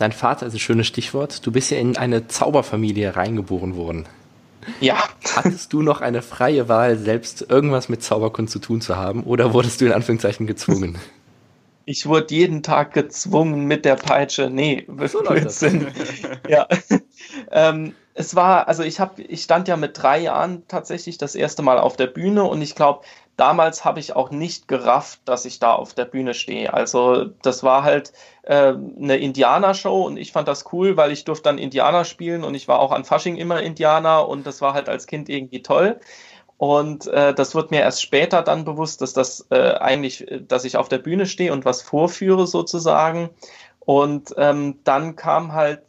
[0.02, 1.46] Dein Vater ist ein schönes Stichwort.
[1.46, 4.08] Du bist ja in eine Zauberfamilie reingeboren worden.
[4.80, 4.98] Ja.
[5.36, 9.54] Hattest du noch eine freie Wahl, selbst irgendwas mit Zauberkunst zu tun zu haben, oder
[9.54, 10.98] wurdest du in Anführungszeichen gezwungen?
[11.84, 14.52] Ich wurde jeden Tag gezwungen mit der Peitsche.
[14.52, 15.88] Nee, so Blödsinn.
[16.48, 16.68] ja.
[17.52, 21.62] ähm, es war, also ich habe, ich stand ja mit drei Jahren tatsächlich das erste
[21.62, 23.02] Mal auf der Bühne und ich glaube,
[23.38, 26.74] damals habe ich auch nicht gerafft, dass ich da auf der Bühne stehe.
[26.74, 31.44] Also das war halt äh, eine Indianershow und ich fand das cool, weil ich durfte
[31.44, 34.90] dann Indianer spielen und ich war auch an Fasching immer Indianer und das war halt
[34.90, 36.00] als Kind irgendwie toll.
[36.58, 40.78] Und äh, das wird mir erst später dann bewusst, dass das äh, eigentlich, dass ich
[40.78, 43.32] auf der Bühne stehe und was vorführe sozusagen.
[43.80, 45.82] Und ähm, dann kam halt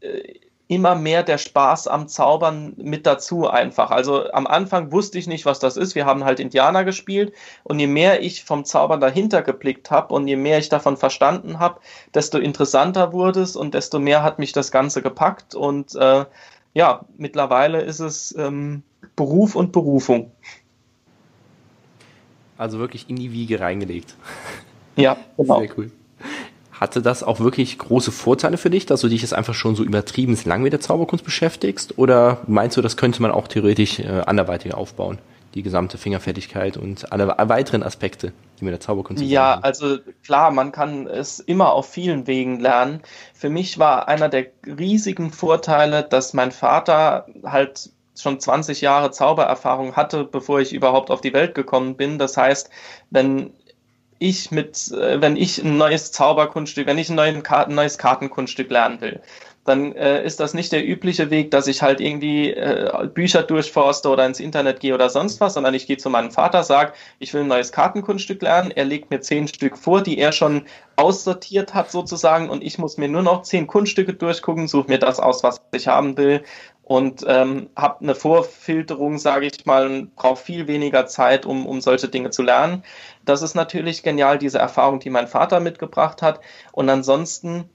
[0.00, 0.34] äh,
[0.68, 3.90] immer mehr der Spaß am Zaubern mit dazu einfach.
[3.90, 5.94] Also am Anfang wusste ich nicht, was das ist.
[5.94, 7.32] Wir haben halt Indianer gespielt
[7.64, 11.58] und je mehr ich vom Zaubern dahinter geblickt habe und je mehr ich davon verstanden
[11.58, 11.80] habe,
[12.12, 16.26] desto interessanter wurde es und desto mehr hat mich das Ganze gepackt und äh,
[16.74, 18.82] ja, mittlerweile ist es ähm,
[19.16, 20.30] Beruf und Berufung.
[22.58, 24.16] Also wirklich in die Wiege reingelegt.
[24.96, 25.60] Ja, genau.
[25.60, 25.90] Sehr cool.
[26.80, 29.82] Hatte das auch wirklich große Vorteile für dich, dass du dich jetzt einfach schon so
[29.82, 31.98] übertrieben lang mit der Zauberkunst beschäftigst?
[31.98, 35.18] Oder meinst du, das könnte man auch theoretisch äh, anderweitig aufbauen?
[35.54, 39.64] Die gesamte Fingerfertigkeit und alle weiteren Aspekte, die mit der Zauberkunst Ja, haben.
[39.64, 43.00] also klar, man kann es immer auf vielen Wegen lernen.
[43.34, 49.96] Für mich war einer der riesigen Vorteile, dass mein Vater halt schon 20 Jahre Zaubererfahrung
[49.96, 52.18] hatte, bevor ich überhaupt auf die Welt gekommen bin.
[52.18, 52.70] Das heißt,
[53.10, 53.50] wenn
[54.18, 59.00] ich mit, äh, wenn ich ein neues Zauberkunststück, wenn ich ein, Karten, neues Kartenkunststück lernen
[59.00, 59.20] will,
[59.68, 64.08] dann äh, ist das nicht der übliche Weg, dass ich halt irgendwie äh, Bücher durchforste
[64.08, 67.34] oder ins Internet gehe oder sonst was, sondern ich gehe zu meinem Vater, sage, ich
[67.34, 68.70] will ein neues Kartenkunststück lernen.
[68.70, 70.64] Er legt mir zehn Stück vor, die er schon
[70.96, 75.20] aussortiert hat sozusagen und ich muss mir nur noch zehn Kunststücke durchgucken, suche mir das
[75.20, 76.42] aus, was ich haben will
[76.88, 82.08] und ähm, habe eine Vorfilterung, sage ich mal, brauche viel weniger Zeit, um, um solche
[82.08, 82.82] Dinge zu lernen.
[83.26, 86.40] Das ist natürlich genial, diese Erfahrung, die mein Vater mitgebracht hat.
[86.72, 87.68] Und ansonsten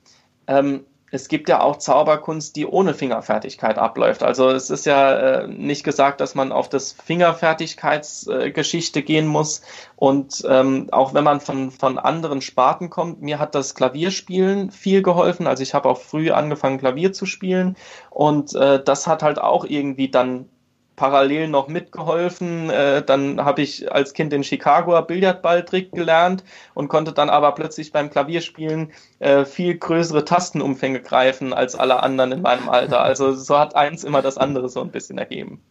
[0.48, 4.24] ähm, es gibt ja auch Zauberkunst, die ohne Fingerfertigkeit abläuft.
[4.24, 9.62] Also es ist ja äh, nicht gesagt, dass man auf das Fingerfertigkeitsgeschichte äh, gehen muss.
[9.96, 15.04] Und ähm, auch wenn man von, von anderen Sparten kommt, mir hat das Klavierspielen viel
[15.04, 15.46] geholfen.
[15.46, 17.78] Also ich habe auch früh angefangen, Klavier zu spielen.
[18.10, 20.50] Und äh, das hat halt auch irgendwie dann
[20.96, 22.70] parallel noch mitgeholfen.
[22.70, 27.92] Äh, dann habe ich als Kind den Chicagoer Billardballtrick gelernt und konnte dann aber plötzlich
[27.92, 33.02] beim Klavierspielen äh, viel größere Tastenumfänge greifen als alle anderen in meinem Alter.
[33.02, 35.62] Also so hat eins immer das andere so ein bisschen ergeben.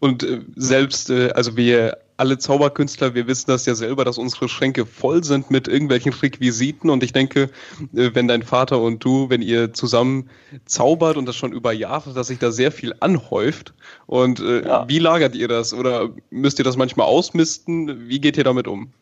[0.00, 4.86] Und äh, selbst, also wir alle Zauberkünstler, wir wissen das ja selber, dass unsere Schränke
[4.86, 6.88] voll sind mit irgendwelchen Requisiten.
[6.88, 7.50] Und ich denke,
[7.96, 10.30] äh, wenn dein Vater und du, wenn ihr zusammen
[10.64, 13.74] zaubert und das schon über Jahre, dass sich da sehr viel anhäuft.
[14.06, 14.88] Und äh, ja.
[14.88, 15.74] wie lagert ihr das?
[15.74, 18.08] Oder müsst ihr das manchmal ausmisten?
[18.08, 18.92] Wie geht ihr damit um?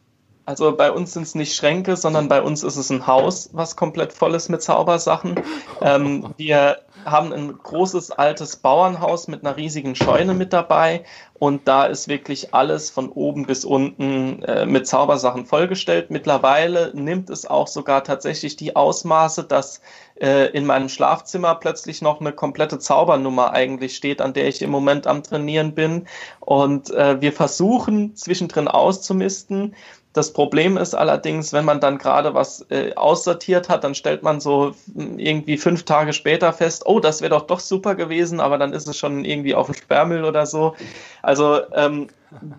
[0.46, 3.76] Also bei uns sind es nicht Schränke, sondern bei uns ist es ein Haus, was
[3.76, 5.40] komplett voll ist mit Zaubersachen.
[5.80, 11.04] Ähm, wir haben ein großes altes Bauernhaus mit einer riesigen Scheune mit dabei
[11.40, 16.10] und da ist wirklich alles von oben bis unten äh, mit Zaubersachen vollgestellt.
[16.10, 19.80] Mittlerweile nimmt es auch sogar tatsächlich die Ausmaße, dass
[20.20, 24.70] äh, in meinem Schlafzimmer plötzlich noch eine komplette Zaubernummer eigentlich steht, an der ich im
[24.70, 26.06] Moment am Trainieren bin.
[26.40, 29.74] Und äh, wir versuchen zwischendrin auszumisten.
[30.12, 34.40] Das Problem ist allerdings, wenn man dann gerade was äh, aussortiert hat, dann stellt man
[34.40, 38.58] so hm, irgendwie fünf Tage später fest, oh, das wäre doch doch super gewesen, aber
[38.58, 40.74] dann ist es schon irgendwie auf dem Sperrmüll oder so.
[41.22, 42.08] Also ähm,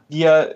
[0.10, 0.56] wir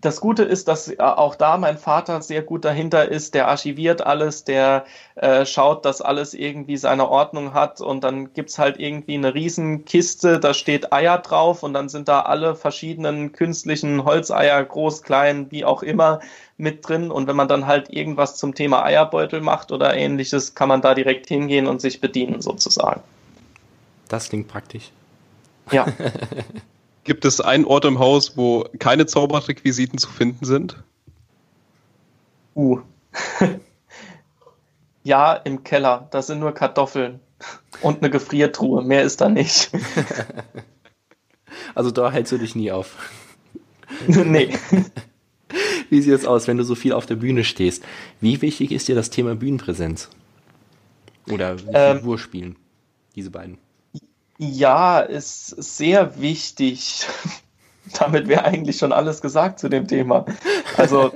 [0.00, 3.34] das Gute ist, dass äh, auch da mein Vater sehr gut dahinter ist.
[3.34, 4.84] Der archiviert alles, der
[5.16, 10.38] äh, schaut, dass alles irgendwie seine Ordnung hat und dann gibt's halt irgendwie eine Riesenkiste,
[10.38, 15.64] da steht Eier drauf und dann sind da alle verschiedenen künstlichen Holzeier, groß, klein, wie
[15.64, 16.20] auch immer,
[16.56, 17.10] mit drin.
[17.10, 20.94] Und wenn man dann halt irgendwas zum Thema Eierbeutel macht oder ähnliches, kann man da
[20.94, 23.00] direkt hingehen und sich bedienen sozusagen.
[24.08, 24.92] Das klingt praktisch.
[25.72, 25.86] Ja.
[27.04, 30.82] Gibt es einen Ort im Haus, wo keine Zauberrequisiten zu finden sind?
[32.54, 32.80] Uh.
[35.02, 36.08] ja, im Keller.
[36.10, 37.20] Da sind nur Kartoffeln
[37.82, 38.82] und eine Gefriertruhe.
[38.82, 39.70] Mehr ist da nicht.
[41.74, 42.96] also da hältst du dich nie auf.
[44.06, 44.56] nee.
[45.90, 47.84] Wie sieht es aus, wenn du so viel auf der Bühne stehst?
[48.20, 50.08] Wie wichtig ist dir das Thema Bühnenpräsenz?
[51.30, 52.18] Oder ähm, Figur
[53.14, 53.58] Diese beiden.
[54.38, 57.06] Ja, ist sehr wichtig.
[57.98, 60.24] Damit wäre eigentlich schon alles gesagt zu dem Thema.
[60.76, 61.12] Also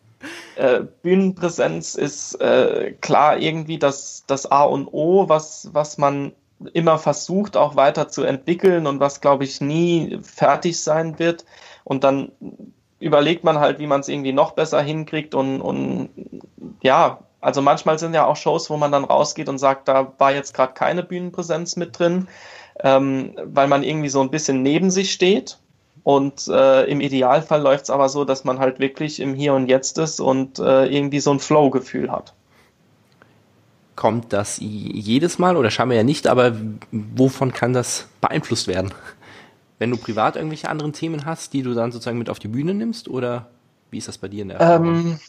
[0.56, 6.32] äh, Bühnenpräsenz ist äh, klar irgendwie das, das A und O, was, was man
[6.72, 11.44] immer versucht auch weiter zu entwickeln und was, glaube ich, nie fertig sein wird.
[11.84, 12.32] Und dann
[12.98, 16.08] überlegt man halt, wie man es irgendwie noch besser hinkriegt und, und
[16.82, 20.32] ja, also manchmal sind ja auch Shows, wo man dann rausgeht und sagt, da war
[20.32, 22.28] jetzt gerade keine Bühnenpräsenz mit drin
[22.80, 25.58] ähm, weil man irgendwie so ein bisschen neben sich steht.
[26.02, 29.66] Und äh, im Idealfall läuft es aber so, dass man halt wirklich im Hier und
[29.66, 32.32] Jetzt ist und äh, irgendwie so ein Flow-Gefühl hat.
[33.96, 36.54] Kommt das jedes Mal oder scheinbar ja nicht, aber
[36.92, 38.92] wovon kann das beeinflusst werden?
[39.78, 42.74] Wenn du privat irgendwelche anderen Themen hast, die du dann sozusagen mit auf die Bühne
[42.74, 43.48] nimmst oder
[43.90, 44.86] wie ist das bei dir in der Erfahrung?
[44.86, 45.20] Ähm,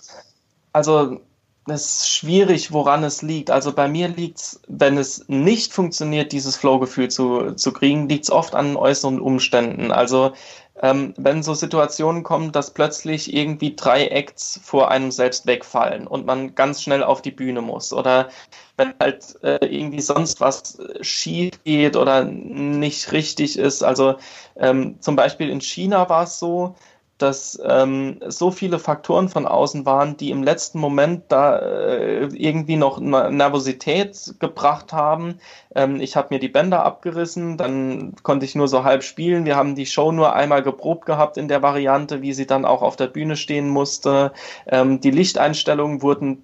[0.74, 1.22] also
[1.70, 3.51] es ist schwierig, woran es liegt.
[3.51, 8.26] Also bei mir liegt es, wenn es nicht funktioniert, dieses Flow-Gefühl zu, zu kriegen, liegt
[8.26, 9.91] es oft an äußeren Umständen.
[9.91, 10.34] Also
[10.82, 16.26] ähm, wenn so Situationen kommen, dass plötzlich irgendwie drei Acts vor einem selbst wegfallen und
[16.26, 18.30] man ganz schnell auf die Bühne muss oder
[18.78, 23.84] wenn halt äh, irgendwie sonst was schief geht oder nicht richtig ist.
[23.84, 24.18] Also
[24.55, 26.76] ähm, zum Beispiel in China war es so,
[27.18, 32.76] dass ähm, so viele Faktoren von außen waren, die im letzten Moment da äh, irgendwie
[32.76, 35.39] noch Nervosität gebracht haben.
[35.74, 39.45] Ähm, ich habe mir die Bänder abgerissen, dann konnte ich nur so halb spielen.
[39.45, 42.84] Wir haben die Show nur einmal geprobt gehabt in der Variante, wie sie dann auch
[42.84, 44.32] auf der Bühne stehen musste.
[44.68, 46.43] Ähm, die Lichteinstellungen wurden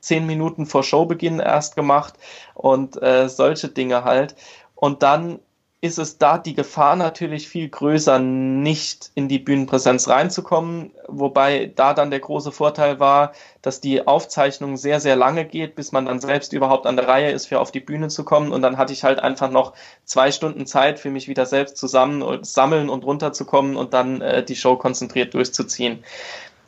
[0.00, 2.14] zehn Minuten vor Showbeginn erst gemacht
[2.54, 4.36] und äh, solche Dinge halt.
[4.74, 5.40] Und dann
[5.84, 10.92] ist es da die Gefahr natürlich viel größer, nicht in die Bühnenpräsenz reinzukommen.
[11.08, 15.92] Wobei da dann der große Vorteil war, dass die Aufzeichnung sehr, sehr lange geht, bis
[15.92, 18.50] man dann selbst überhaupt an der Reihe ist, für auf die Bühne zu kommen.
[18.50, 19.74] Und dann hatte ich halt einfach noch
[20.06, 24.42] zwei Stunden Zeit für mich wieder selbst zusammen und sammeln und runterzukommen und dann äh,
[24.42, 26.02] die Show konzentriert durchzuziehen.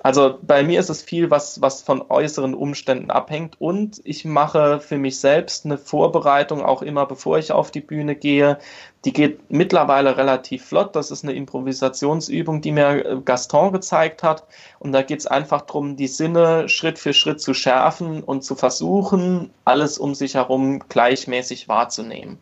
[0.06, 4.78] Also bei mir ist es viel, was, was von äußeren Umständen abhängt und ich mache
[4.78, 8.58] für mich selbst eine Vorbereitung auch immer, bevor ich auf die Bühne gehe.
[9.04, 10.94] Die geht mittlerweile relativ flott.
[10.94, 14.44] Das ist eine Improvisationsübung, die mir äh, Gaston gezeigt hat.
[14.78, 18.54] Und da geht es einfach darum, die Sinne Schritt für Schritt zu schärfen und zu
[18.54, 22.38] versuchen, alles um sich herum gleichmäßig wahrzunehmen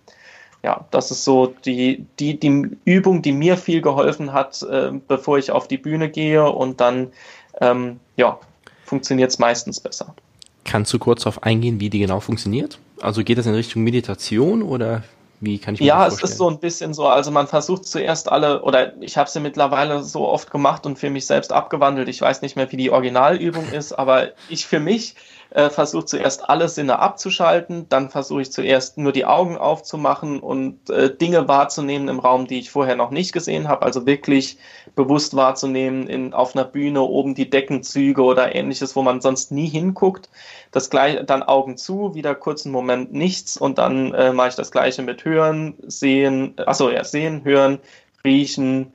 [0.62, 5.36] ja, das ist so die, die, die Übung, die mir viel geholfen hat, äh, bevor
[5.36, 7.12] ich auf die Bühne gehe und dann
[7.60, 8.38] ähm, ja,
[8.84, 10.14] funktioniert es meistens besser.
[10.64, 12.78] Kannst du kurz darauf eingehen, wie die genau funktioniert?
[13.00, 15.02] Also geht das in Richtung Meditation oder
[15.40, 16.20] wie kann ich mir ja, das vorstellen?
[16.20, 17.06] Ja, es ist so ein bisschen so.
[17.06, 21.10] Also man versucht zuerst alle, oder ich habe sie mittlerweile so oft gemacht und für
[21.10, 22.08] mich selbst abgewandelt.
[22.08, 25.16] Ich weiß nicht mehr, wie die Originalübung ist, aber ich für mich
[25.54, 30.90] äh, versuche zuerst alle Sinne abzuschalten, dann versuche ich zuerst nur die Augen aufzumachen und
[30.90, 34.58] äh, Dinge wahrzunehmen im Raum, die ich vorher noch nicht gesehen habe, also wirklich
[34.96, 39.68] bewusst wahrzunehmen in, auf einer Bühne oben die Deckenzüge oder ähnliches, wo man sonst nie
[39.68, 40.28] hinguckt.
[40.72, 44.72] Das gleiche, dann Augen zu, wieder kurzen Moment nichts und dann äh, mache ich das
[44.72, 47.78] gleiche mit Hören, Sehen, achso, ja, Sehen, Hören,
[48.24, 48.92] Riechen,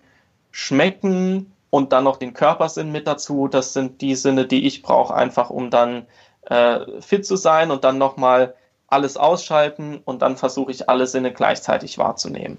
[0.51, 3.47] Schmecken und dann noch den Körpersinn mit dazu.
[3.47, 6.05] Das sind die Sinne, die ich brauche, einfach um dann
[6.49, 8.55] äh, fit zu sein und dann nochmal
[8.87, 12.57] alles ausschalten und dann versuche ich alle Sinne gleichzeitig wahrzunehmen.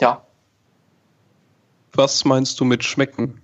[0.00, 0.22] Ja.
[1.92, 3.42] Was meinst du mit schmecken?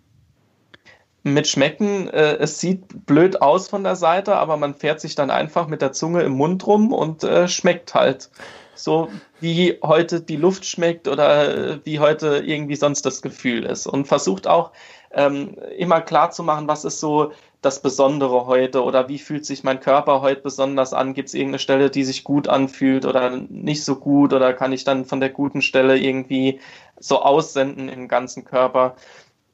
[1.22, 5.30] Mit schmecken, äh, es sieht blöd aus von der Seite, aber man fährt sich dann
[5.30, 8.30] einfach mit der Zunge im Mund rum und äh, schmeckt halt.
[8.76, 9.08] So
[9.40, 13.86] wie heute die Luft schmeckt oder äh, wie heute irgendwie sonst das Gefühl ist.
[13.86, 14.70] Und versucht auch
[15.10, 17.32] ähm, immer klar zu machen, was ist so
[17.66, 21.14] das Besondere heute oder wie fühlt sich mein Körper heute besonders an?
[21.14, 24.84] Gibt es irgendeine Stelle, die sich gut anfühlt oder nicht so gut oder kann ich
[24.84, 26.60] dann von der guten Stelle irgendwie
[27.00, 28.94] so aussenden im ganzen Körper,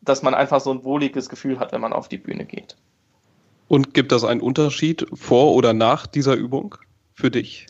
[0.02, 2.76] dass man einfach so ein wohliges Gefühl hat, wenn man auf die Bühne geht.
[3.68, 6.74] Und gibt das einen Unterschied vor oder nach dieser Übung
[7.14, 7.66] für dich?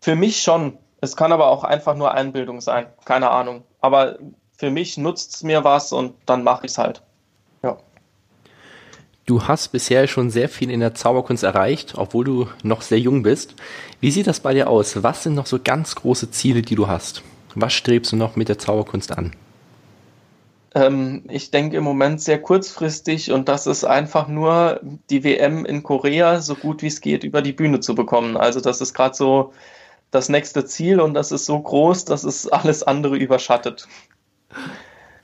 [0.00, 0.78] Für mich schon.
[1.00, 2.86] Es kann aber auch einfach nur Einbildung sein.
[3.04, 3.62] Keine Ahnung.
[3.80, 4.18] Aber
[4.56, 7.02] für mich nutzt es mir was und dann mache ich es halt.
[9.26, 13.22] Du hast bisher schon sehr viel in der Zauberkunst erreicht, obwohl du noch sehr jung
[13.22, 13.54] bist.
[14.00, 15.02] Wie sieht das bei dir aus?
[15.02, 17.22] Was sind noch so ganz große Ziele, die du hast?
[17.54, 19.32] Was strebst du noch mit der Zauberkunst an?
[20.74, 25.82] Ähm, ich denke im Moment sehr kurzfristig und das ist einfach nur die WM in
[25.82, 28.36] Korea so gut wie es geht über die Bühne zu bekommen.
[28.36, 29.54] Also das ist gerade so
[30.10, 33.88] das nächste Ziel und das ist so groß, dass es alles andere überschattet.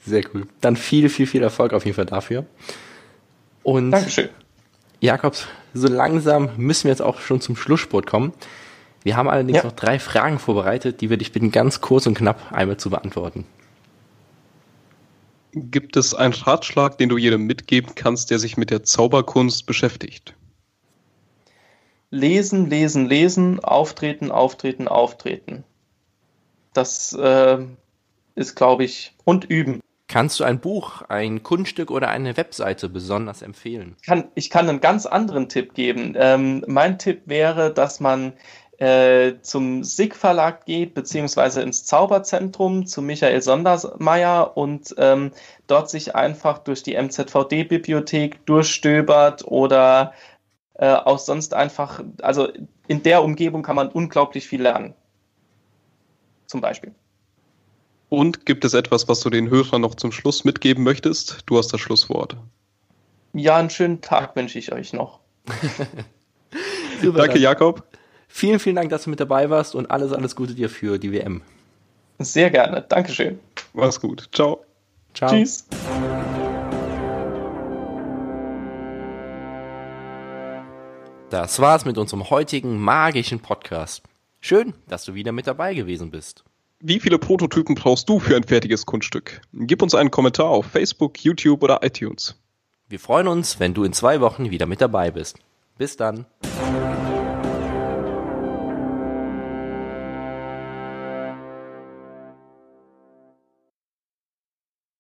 [0.06, 0.46] Sehr cool.
[0.62, 2.46] Dann viel, viel, viel Erfolg auf jeden Fall dafür.
[3.62, 4.28] Und Dankeschön.
[5.00, 8.32] Jakobs, so langsam müssen wir jetzt auch schon zum Schlusssport kommen.
[9.02, 9.64] Wir haben allerdings ja.
[9.64, 13.46] noch drei Fragen vorbereitet, die wir dich bitten, ganz kurz und knapp einmal zu beantworten.
[15.52, 20.34] Gibt es einen Ratschlag, den du jedem mitgeben kannst, der sich mit der Zauberkunst beschäftigt?
[22.10, 25.64] Lesen, lesen, lesen, auftreten, auftreten, auftreten.
[26.72, 27.58] Das äh,
[28.34, 29.80] ist, glaube ich, und üben.
[30.10, 33.94] Kannst du ein Buch, ein Kunststück oder eine Webseite besonders empfehlen?
[34.04, 36.16] Kann, ich kann einen ganz anderen Tipp geben.
[36.18, 38.32] Ähm, mein Tipp wäre, dass man
[38.78, 45.30] äh, zum SIG Verlag geht, beziehungsweise ins Zauberzentrum zu Michael Sondersmeier und ähm,
[45.68, 50.12] dort sich einfach durch die MZVD-Bibliothek durchstöbert oder
[50.74, 52.48] äh, auch sonst einfach, also
[52.88, 54.94] in der Umgebung kann man unglaublich viel lernen.
[56.46, 56.96] Zum Beispiel.
[58.10, 61.38] Und gibt es etwas, was du den Hörern noch zum Schluss mitgeben möchtest?
[61.46, 62.36] Du hast das Schlusswort.
[63.32, 65.20] Ja, einen schönen Tag wünsche ich euch noch.
[67.00, 67.84] Super, Danke, Jakob.
[68.26, 71.12] Vielen, vielen Dank, dass du mit dabei warst und alles, alles Gute dir für die
[71.12, 71.42] WM.
[72.18, 72.84] Sehr gerne.
[72.88, 73.38] Dankeschön.
[73.74, 74.28] Mach's gut.
[74.32, 74.64] Ciao.
[75.14, 75.30] Ciao.
[75.30, 75.66] Tschüss.
[81.30, 84.02] Das war's mit unserem heutigen magischen Podcast.
[84.40, 86.42] Schön, dass du wieder mit dabei gewesen bist.
[86.82, 89.42] Wie viele Prototypen brauchst du für ein fertiges Kunststück?
[89.52, 92.36] Gib uns einen Kommentar auf Facebook, YouTube oder iTunes.
[92.88, 95.36] Wir freuen uns, wenn du in zwei Wochen wieder mit dabei bist.
[95.76, 96.24] Bis dann.